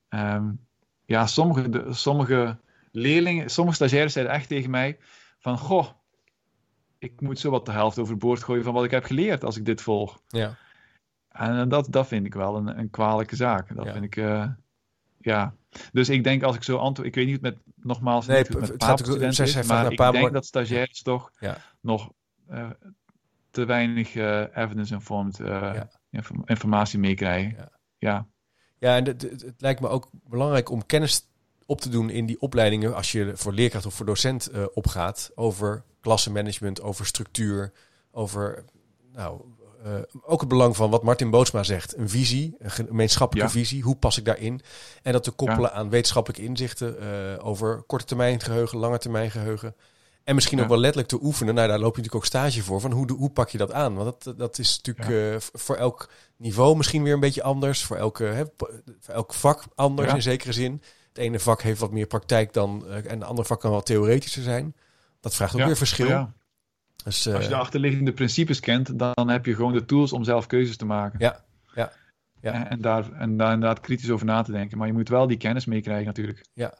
[0.08, 0.58] um,
[1.04, 2.58] ja, sommige, de, sommige
[2.90, 4.98] leerlingen, sommige stagiaires zeiden echt tegen mij
[5.38, 5.86] van, goh,
[6.98, 9.64] ik moet zo wat de helft overboord gooien van wat ik heb geleerd als ik
[9.64, 10.20] dit volg.
[10.28, 10.56] Ja.
[11.34, 13.74] En dat, dat vind ik wel een, een kwalijke zaak.
[13.76, 13.92] Dat ja.
[13.92, 14.46] vind ik, uh,
[15.18, 15.54] ja.
[15.92, 18.58] Dus ik denk als ik zo antwoord, ik weet niet met, nogmaals, nee, niet het
[18.58, 21.56] met PABO-studenten is, maar ik denk dat stagiaires toch ja.
[21.80, 22.12] nog
[22.50, 22.70] uh,
[23.50, 25.88] te weinig uh, evidence-informed ja.
[26.44, 27.54] informatie meekrijgen.
[27.56, 28.26] Ja, ja.
[28.78, 31.28] ja en het, het, het, lijkt me ook belangrijk om kennis
[31.66, 35.84] op te doen in die opleidingen als je voor leerkracht of voor docent opgaat over
[36.00, 37.72] klassenmanagement, over structuur,
[38.10, 38.64] over
[39.12, 39.40] nou,
[39.84, 39.90] uh,
[40.22, 41.96] ook het belang van wat Martin Bootsma zegt.
[41.96, 43.58] Een visie, een gemeenschappelijke ja.
[43.58, 43.82] visie.
[43.82, 44.60] Hoe pas ik daarin?
[45.02, 45.76] En dat te koppelen ja.
[45.76, 49.74] aan wetenschappelijke inzichten uh, over korte termijn geheugen, lange termijn geheugen.
[50.24, 50.62] En misschien ja.
[50.62, 51.54] ook wel letterlijk te oefenen.
[51.54, 52.80] Nou, daar loop je natuurlijk ook stage voor.
[52.80, 53.94] Van hoe, hoe pak je dat aan?
[53.94, 57.84] Want dat, dat is natuurlijk uh, voor elk niveau misschien weer een beetje anders.
[57.84, 58.44] Voor, elke, hè,
[59.00, 60.82] voor elk vak anders in zekere zin.
[61.08, 62.86] Het ene vak heeft wat meer praktijk dan.
[62.88, 64.74] en het andere vak kan wel theoretischer zijn.
[65.20, 66.28] Dat vraagt ook weer verschil.
[67.04, 70.46] Dus, Als je de achterliggende principes kent, dan heb je gewoon de tools om zelf
[70.46, 71.18] keuzes te maken.
[71.18, 71.44] Ja,
[71.74, 71.92] ja.
[72.40, 72.68] ja.
[72.68, 74.78] En, daar, en daar inderdaad kritisch over na te denken.
[74.78, 76.44] Maar je moet wel die kennis meekrijgen natuurlijk.
[76.52, 76.74] Ja.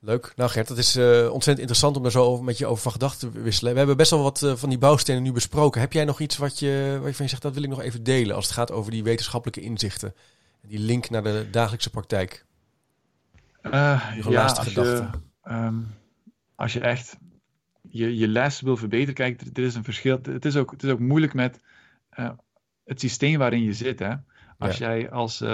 [0.00, 0.32] Leuk.
[0.36, 2.92] Nou Gert, dat is uh, ontzettend interessant om daar zo over, met je over van
[2.92, 3.72] gedachten te wisselen.
[3.72, 5.80] We hebben best wel wat uh, van die bouwstenen nu besproken.
[5.80, 8.36] Heb jij nog iets wat je, waarvan je zegt, dat wil ik nog even delen
[8.36, 10.14] als het gaat over die wetenschappelijke inzichten?
[10.62, 12.44] Die link naar de dagelijkse praktijk?
[13.62, 15.10] Uh, ja, als je,
[15.50, 15.94] um,
[16.54, 17.16] als je echt
[17.98, 20.18] je, je les wil verbeteren, kijk, er, is een verschil.
[20.22, 21.60] Het is ook, het is ook moeilijk met
[22.84, 23.98] het systeem waarin je zit.
[23.98, 24.14] Hè?
[24.58, 25.44] Als jij als,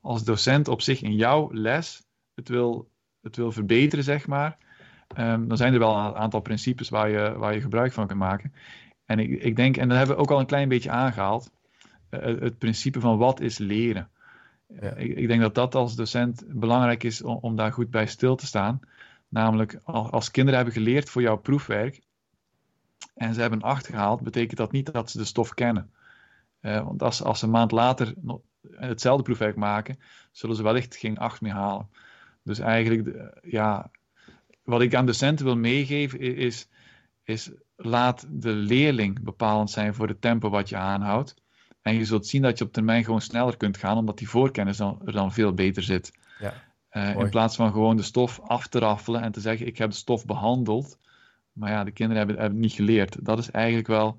[0.00, 2.02] als docent op zich in jouw les
[2.34, 2.88] het wil
[3.24, 4.56] het wil verbeteren, zeg maar,
[5.18, 8.18] um, dan zijn er wel een aantal principes waar je, waar je gebruik van kunt
[8.18, 8.52] maken.
[9.04, 11.50] En ik, ik denk, en dat hebben we ook al een klein beetje aangehaald,
[12.10, 14.08] uh, het principe van wat is leren.
[14.80, 14.94] Ja.
[14.94, 18.36] Ik, ik, denk dat dat als docent belangrijk is om, om, daar goed bij stil
[18.36, 18.80] te staan.
[19.34, 22.00] Namelijk, als kinderen hebben geleerd voor jouw proefwerk
[23.14, 25.90] en ze hebben een 8 gehaald, betekent dat niet dat ze de stof kennen.
[26.60, 28.14] Uh, want als, als ze een maand later
[28.70, 29.98] hetzelfde proefwerk maken,
[30.32, 31.88] zullen ze wellicht geen 8 meer halen.
[32.42, 33.90] Dus eigenlijk, ja,
[34.64, 36.68] wat ik aan docenten wil meegeven is,
[37.22, 41.34] is laat de leerling bepalend zijn voor het tempo wat je aanhoudt.
[41.82, 44.78] En je zult zien dat je op termijn gewoon sneller kunt gaan, omdat die voorkennis
[44.78, 46.12] er dan veel beter zit.
[46.38, 46.54] Ja,
[46.96, 49.90] uh, in plaats van gewoon de stof af te raffelen en te zeggen: Ik heb
[49.90, 50.98] de stof behandeld,
[51.52, 53.24] maar ja, de kinderen hebben, hebben het niet geleerd.
[53.24, 54.18] Dat is eigenlijk wel.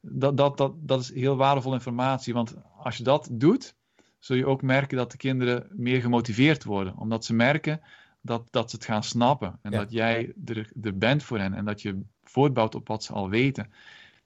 [0.00, 3.74] Dat, dat, dat, dat is heel waardevolle informatie, want als je dat doet,
[4.18, 6.96] zul je ook merken dat de kinderen meer gemotiveerd worden.
[6.96, 7.80] Omdat ze merken
[8.20, 9.58] dat, dat ze het gaan snappen.
[9.62, 11.54] En dat jij er, er bent voor hen.
[11.54, 13.72] En dat je voortbouwt op wat ze al weten.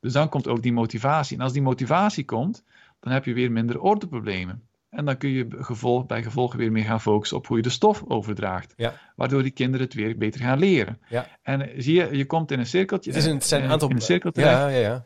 [0.01, 1.37] Dus dan komt ook die motivatie.
[1.37, 2.65] En als die motivatie komt,
[3.01, 4.66] dan heb je weer minder ordeproblemen.
[4.97, 7.71] En dan kun je gevolg, bij gevolg weer meer gaan focussen op hoe je de
[7.71, 8.75] stof overdraagt.
[8.77, 8.95] Ja.
[9.17, 11.01] Waardoor die kinderen het weer beter gaan leren.
[11.09, 11.29] Ja.
[11.43, 13.11] En zie je, je komt in een cirkeltje.
[13.11, 13.89] Het is een, zijn een aantal...
[13.89, 14.43] In een cirkeltje.
[14.43, 15.05] Ja, ja, ja.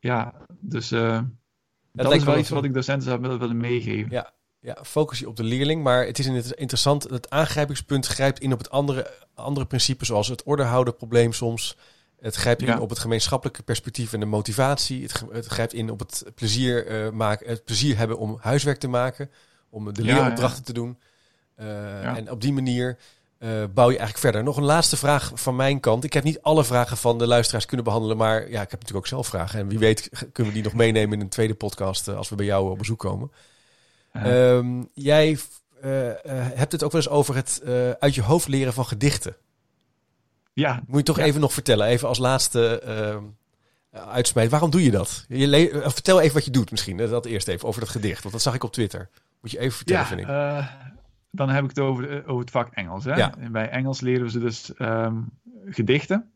[0.00, 0.92] Ja, dus...
[0.92, 1.20] Uh,
[1.92, 4.10] dat, dat is wel iets wat ik docenten zou willen, willen meegeven.
[4.10, 7.02] Ja, ja, focus je op de leerling, maar het is interessant.
[7.02, 11.76] Het aangrijpingspunt grijpt in op het andere, andere principe, zoals het ordehouden probleem soms.
[12.20, 15.02] Het grijpt in op het gemeenschappelijke perspectief en de motivatie.
[15.02, 18.88] Het, het grijpt in op het plezier, uh, maken, het plezier hebben om huiswerk te
[18.88, 19.30] maken,
[19.70, 20.98] om de leeropdrachten te doen.
[21.60, 22.98] Uh, en op die manier
[23.38, 24.42] uh, bouw je eigenlijk verder.
[24.42, 26.04] Nog een laatste vraag van mijn kant.
[26.04, 28.96] Ik heb niet alle vragen van de luisteraars kunnen behandelen, maar ja, ik heb natuurlijk
[28.96, 29.60] ook zelf vragen.
[29.60, 32.46] En wie weet kunnen we die nog meenemen in een tweede podcast als we bij
[32.46, 33.32] jou op bezoek komen.
[34.26, 35.38] Um, jij
[36.54, 37.62] hebt het ook wel eens over het
[37.98, 39.36] uit je hoofd leren van gedichten.
[40.52, 40.82] Ja.
[40.86, 43.24] Moet je toch even nog vertellen, even als laatste ehm,
[44.08, 44.50] uitsmijt.
[44.50, 45.24] Waarom doe je dat?
[45.28, 48.22] Je vertel even wat je doet misschien, dat eerst even over dat gedicht.
[48.22, 49.08] Want dat zag ik op Twitter.
[49.40, 50.26] Moet je even vertellen, ja, vind ik
[51.30, 53.04] dan heb ik het over, eh, over het vak Engels.
[53.04, 53.14] Hè?
[53.14, 53.32] Ja.
[53.50, 55.30] bij Engels leren we ze dus um,
[55.64, 56.30] gedichten.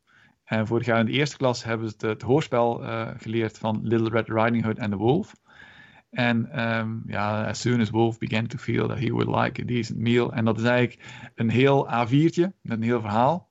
[0.44, 3.80] En vorig jaar in de eerste klas hebben ze het, het hoorspel uh, geleerd van
[3.82, 5.34] Little Red Riding Hood and the Wolf.
[6.10, 9.64] En um, ja, as soon as Wolf began to feel that he would like a
[9.64, 10.32] decent meal.
[10.32, 13.48] En dat is eigenlijk een heel A4'tje met een heel verhaal.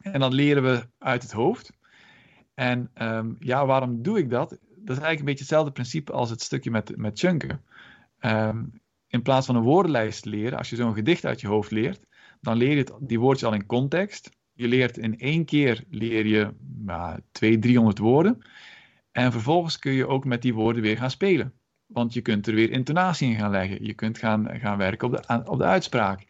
[0.00, 1.72] En dat leren we uit het hoofd.
[2.54, 4.48] En um, ja, waarom doe ik dat?
[4.50, 4.58] Dat
[4.96, 7.64] is eigenlijk een beetje hetzelfde principe als het stukje met, met chunken.
[8.20, 12.06] Um, in plaats van een woordenlijst leren, als je zo'n gedicht uit je hoofd leert,
[12.40, 14.30] dan leer je die woordjes al in context.
[14.52, 18.38] Je leert in één keer leer je nou, 200, 300 woorden.
[19.12, 21.52] En vervolgens kun je ook met die woorden weer gaan spelen.
[21.86, 23.84] Want je kunt er weer intonatie in gaan leggen.
[23.84, 26.26] Je kunt gaan, gaan werken op de, op de uitspraak.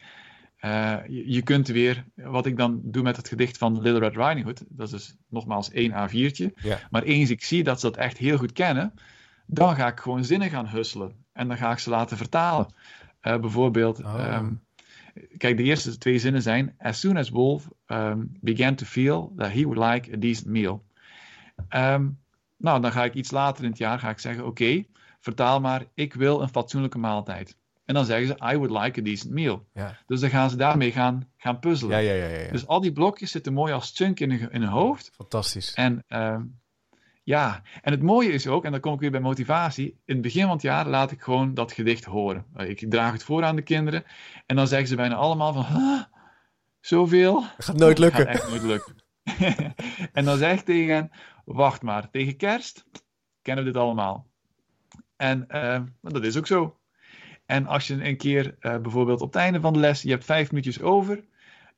[0.65, 4.17] Uh, je, je, kunt weer, wat ik dan doe met het gedicht van Little Red
[4.17, 6.53] Riding Hood, dat is dus nogmaals één A4'tje.
[6.55, 6.79] Ja.
[6.91, 8.95] Maar eens ik zie dat ze dat echt heel goed kennen,
[9.47, 11.15] dan ga ik gewoon zinnen gaan husselen.
[11.33, 12.67] En dan ga ik ze laten vertalen.
[13.23, 14.37] Uh, bijvoorbeeld, oh.
[14.37, 14.61] um,
[15.37, 19.53] kijk, de eerste twee zinnen zijn: As soon as Wolf um, began to feel that
[19.53, 20.85] he would like a decent meal.
[21.71, 22.19] Um,
[22.57, 24.89] nou, dan ga ik iets later in het jaar ga ik zeggen: Oké, okay,
[25.21, 27.57] vertaal maar, ik wil een fatsoenlijke maaltijd.
[27.91, 29.66] En dan zeggen ze, I would like a decent meal.
[29.72, 29.99] Ja.
[30.07, 32.03] Dus dan gaan ze daarmee gaan, gaan puzzelen.
[32.03, 34.70] Ja, ja, ja, dus al die blokjes zitten mooi als chunk in hun, in hun
[34.70, 35.11] hoofd.
[35.14, 35.74] Fantastisch.
[35.74, 36.05] En
[37.22, 39.86] ja, en het mooie is ook, en dan kom ik weer bij motivatie.
[40.05, 42.47] In het begin van het jaar laat ik gewoon dat gedicht horen.
[42.57, 44.05] Ik draag het voor aan de kinderen.
[44.47, 46.03] En dan zeggen ze bijna allemaal van, huh,
[46.80, 47.41] zoveel?
[47.41, 48.26] Dat gaat nooit lukken.
[48.26, 48.95] Dat gaat echt nooit lukken.
[50.18, 51.11] en dan zeg ik tegen hen,
[51.45, 52.84] wacht maar, tegen kerst
[53.43, 54.26] kennen we dit allemaal.
[55.16, 56.80] En uh, dat is ook zo.
[57.51, 60.25] En als je een keer uh, bijvoorbeeld op het einde van de les, je hebt
[60.25, 61.25] vijf minuutjes over.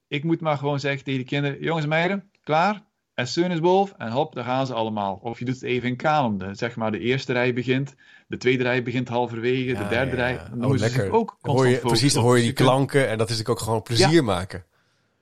[0.09, 2.83] Ik moet maar gewoon zeggen tegen de kinderen, jongens en meiden, klaar?
[3.15, 5.21] as soon as wolf, en hop, daar gaan ze allemaal.
[5.23, 6.43] Of je doet het even in kanon.
[6.53, 7.95] zeg maar, de eerste rij begint,
[8.27, 10.41] de tweede rij begint halverwege, de derde rij.
[10.55, 11.11] Dan oh, lekker.
[11.11, 14.25] ook hoor je, Precies, dan hoor je die klanken en dat is ook gewoon plezier
[14.25, 14.65] maken.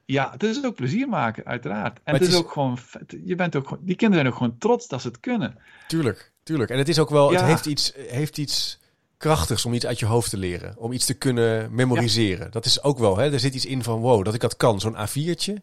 [0.04, 2.00] Ja, het is ook plezier maken, uiteraard.
[2.04, 2.78] En het, is, ook gewoon,
[3.24, 5.58] je bent ook die kinderen zijn ook gewoon trots dat ze het kunnen.
[5.86, 6.70] Tuurlijk, tuurlijk.
[6.70, 8.79] En het is ook wel, het heeft iets, heeft iets
[9.20, 10.76] krachtigs om iets uit je hoofd te leren.
[10.76, 12.50] Om iets te kunnen memoriseren.
[12.50, 13.32] Dat is ook wel, hè?
[13.32, 14.80] Er zit iets in van, wow, dat ik dat kan.
[14.80, 15.54] Zo'n A4'tje.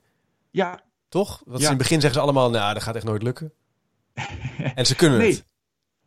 [0.52, 0.84] Ja.
[1.10, 1.44] Toch?
[1.46, 3.54] Dat in het begin zeggen ze allemaal, nou, dat gaat echt nooit lukken.
[4.76, 5.32] en ze kunnen nee.
[5.32, 5.46] het.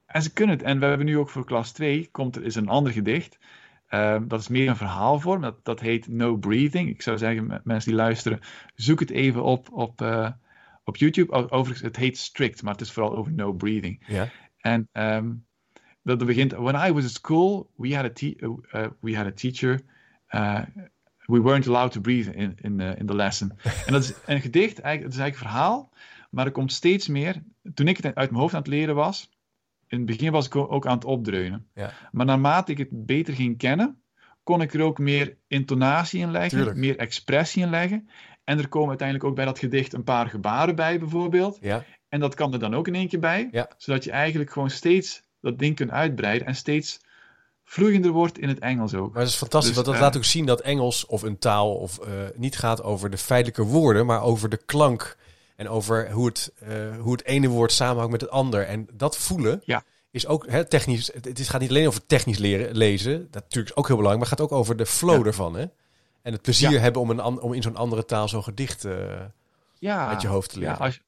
[0.07, 0.65] En ze kunnen het.
[0.65, 3.39] En we hebben nu ook voor klas 2, komt er is een ander gedicht.
[3.87, 5.41] Ehm, dat is meer een verhaalvorm.
[5.41, 6.89] Dat, dat heet No Breathing.
[6.89, 8.41] Ik zou zeggen, mensen die luisteren,
[8.75, 10.31] zoek het even op op, uh,
[10.85, 11.33] op YouTube.
[11.33, 14.05] Overigens, het heet Strict, maar het is vooral over No Breathing.
[14.07, 14.29] Ja.
[14.59, 15.45] En um,
[16.03, 16.53] dat begint.
[16.53, 18.37] When I was at school, we had a, te
[18.73, 19.81] uh, we had a teacher.
[20.31, 20.63] Uh,
[21.27, 23.53] we weren't allowed to breathe in, in, in the lesson.
[23.87, 25.93] en dat is een gedicht, eigenlijk, het is eigenlijk een verhaal.
[26.31, 27.43] Maar er komt steeds meer.
[27.75, 29.31] Toen ik het uit mijn hoofd aan het leren was,
[29.87, 31.67] in het begin was ik ook aan het opdreunen.
[31.75, 31.93] Ja.
[32.13, 34.03] Maar naarmate ik het beter ging kennen,
[34.43, 36.77] kon ik er ook meer intonatie in leggen, Tuurlijk.
[36.77, 38.09] meer expressie in leggen.
[38.45, 41.59] En er komen uiteindelijk ook bij dat gedicht een paar gebaren bij, bijvoorbeeld.
[41.61, 41.85] Ja.
[42.09, 43.49] En dat kan er dan ook in één keer bij.
[43.51, 43.71] Ja.
[43.77, 47.01] Zodat je eigenlijk gewoon steeds dat ding kunt uitbreiden en steeds
[47.65, 49.13] vloeiender wordt in het Engels ook.
[49.13, 51.39] Maar het is fantastisch, Dus, want dat eh, laat ook zien dat Engels of een
[51.39, 55.17] taal of eh, niet gaat over de feitelijke woorden, maar over de klank
[55.57, 58.67] en over hoe het, eh, hoe het ene woord samenhangt met het ander.
[58.67, 59.83] En dat voelen Ja.
[60.11, 61.11] is ook hè, technisch.
[61.13, 63.97] Het, het is- gaat niet alleen over technisch leren, lezen, dat natuurlijk is ook heel
[63.97, 65.25] belangrijk, maar het gaat ook over de flow Ja.
[65.27, 65.55] ervan.
[65.55, 65.65] Hè?
[66.23, 66.81] En het plezier Ja.
[66.81, 68.87] hebben om, een, om in zo'n andere taal zo'n gedicht
[69.79, 70.75] ja, uit je hoofd te leren.
[70.79, 71.01] Ja, als, je-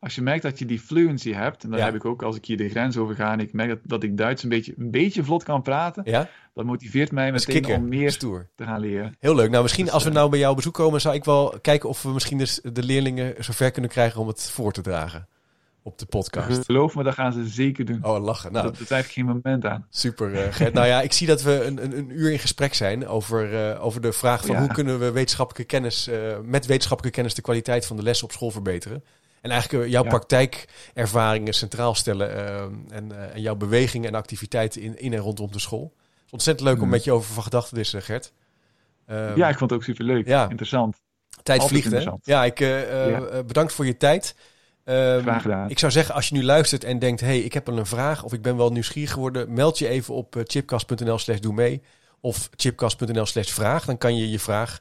[0.00, 1.84] als je merkt dat je die fluency hebt, en dat Ja.
[1.84, 4.02] heb ik ook als ik hier de grens over ga en ik merk dat, dat
[4.02, 7.88] ik Duits een beetje, een beetje vlot kan praten, ja, dat motiveert mij meteen om
[7.88, 8.48] meer Stoer.
[8.56, 9.16] te gaan leren.
[9.18, 9.50] Heel leuk.
[9.50, 11.54] Nou, misschien Dus, als we eh, nou bij jou op bezoek komen, zou ik wel
[11.62, 15.28] kijken of we misschien dus de leerlingen zover kunnen krijgen om het voor te dragen
[15.82, 16.64] op de podcast.
[16.64, 18.04] Geloof me, dat gaan ze zeker doen.
[18.04, 18.52] Oh, lachen.
[18.52, 19.86] Nou, dat, daar ik geen moment aan.
[19.90, 20.74] super eh, Gert.
[20.74, 23.84] Nou ja, ik zie dat we een, een, een uur in gesprek zijn over, eh,
[23.84, 24.60] over de vraag van Ja.
[24.60, 26.08] hoe kunnen we wetenschappelijke kennis,
[26.44, 29.04] met wetenschappelijke kennis de kwaliteit van de lessen op school verbeteren.
[29.40, 30.08] En eigenlijk eh, jouw Ja.
[30.08, 32.62] praktijkervaringen centraal stellen eh,
[32.96, 35.92] en, eh, en jouw bewegingen en activiteiten in, in en rondom de school.
[36.14, 36.90] Het is ontzettend leuk om Mhm.
[36.90, 38.32] met je over van gedachten te wisselen, Gert.
[39.06, 40.26] Ehm, ja, ik vond het ook super leuk.
[40.26, 40.48] ja.
[40.48, 40.96] Interessant.
[41.42, 42.10] Tijd Altijd vliegt, hè?
[42.22, 43.42] Ja, ik Ja.
[43.42, 44.34] bedankt voor je tijd.
[44.84, 45.70] Ehm, Graag gedaan.
[45.70, 47.20] Ik zou zeggen, als je nu luistert en denkt...
[47.20, 49.52] hey, ik heb wel een vraag of ik ben wel nieuwsgierig geworden...
[49.52, 51.82] meld je even op chipcast.nl slash doe mee...
[52.20, 53.84] of chipcast.nl slash vraag.
[53.84, 54.80] Dan kan je je vraag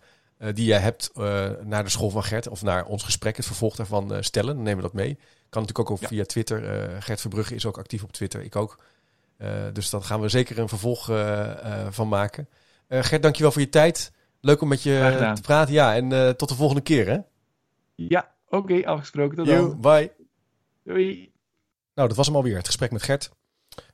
[0.54, 2.48] die jij hebt eh, naar de school van Gert...
[2.48, 4.56] of naar ons gesprek, het vervolg daarvan, eh, stellen.
[4.56, 5.18] Dan nemen we dat mee.
[5.50, 6.08] Kan natuurlijk ook Ja.
[6.08, 6.66] via Twitter.
[6.82, 8.84] eh, Gert Verbrugge is ook actief op Twitter, ik ook.
[9.38, 11.50] Eh, dus dan gaan we zeker een vervolg eh,
[11.82, 12.50] eh, van maken.
[12.88, 14.12] Eh, Gert, dankjewel voor je tijd.
[14.42, 15.74] Leuk om met je eh, te praten.
[15.74, 17.18] Ja, en eh, tot de volgende keer, hè?
[17.96, 19.38] Ja, oké, afgesproken.
[19.38, 19.82] Tot dan.
[19.82, 20.12] bye.
[20.84, 21.32] Doei.
[21.94, 22.56] Nou, dat was hem alweer.
[22.58, 23.32] Het gesprek met Gert.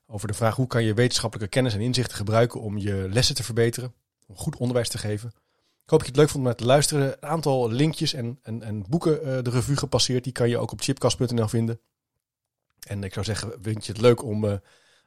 [0.07, 3.43] Over de vraag hoe kan je wetenschappelijke kennis en inzichten gebruiken om je lessen te
[3.43, 3.93] verbeteren.
[4.27, 5.31] Om goed onderwijs te geven.
[5.85, 7.07] Ik hoop dat je het leuk vond om te luisteren.
[7.07, 10.23] Een aantal linkjes en, en, en boeken eh, de revue gepasseerd.
[10.23, 11.79] Die kan je ook op chipcast.nl vinden.
[12.87, 14.53] En ik zou zeggen, vind je het leuk om eh,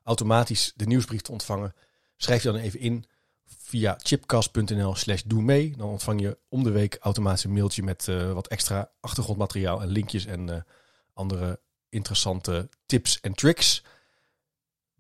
[0.03, 1.74] automatisch de nieuwsbrief te ontvangen?
[2.16, 3.05] Schrijf je dan even in
[3.45, 5.74] via chipcast.nl slash doe mee.
[5.76, 9.89] Dan ontvang je om de week automatisch een mailtje met eh, wat extra achtergrondmateriaal en
[9.89, 10.66] linkjes en
[11.12, 13.83] andere interessante tips en tricks.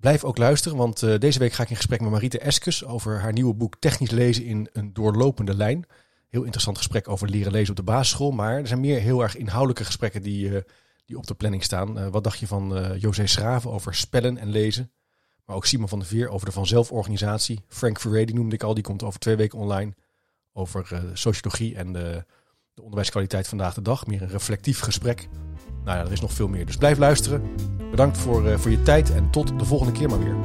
[0.00, 3.20] Blijf ook luisteren, want eh, deze week ga ik in gesprek met Mariette Eskes over
[3.20, 5.86] haar nieuwe boek Technisch lezen in een doorlopende lijn.
[6.28, 9.36] Heel interessant gesprek over leren lezen op de basisschool, maar er zijn meer heel erg
[9.36, 10.62] inhoudelijke gesprekken die, eh,
[11.04, 11.98] die op de planning staan.
[11.98, 14.92] Eh, wat dacht je van José Schraven over spellen en lezen?
[15.44, 17.64] Maar ook Simon van der Veer over de vanzelforganisatie.
[17.68, 19.94] Frank Furey, noemde ik al, die komt over twee weken online.
[20.52, 22.24] Over sociologie en de
[22.82, 24.06] onderwijskwaliteit vandaag de dag.
[24.06, 25.28] Meer een reflectief gesprek.
[25.84, 26.66] Nou ja, er is nog veel meer.
[26.66, 27.42] Dus blijf luisteren.
[27.90, 30.36] Bedankt voor, eh, voor je tijd en tot de volgende keer maar weer.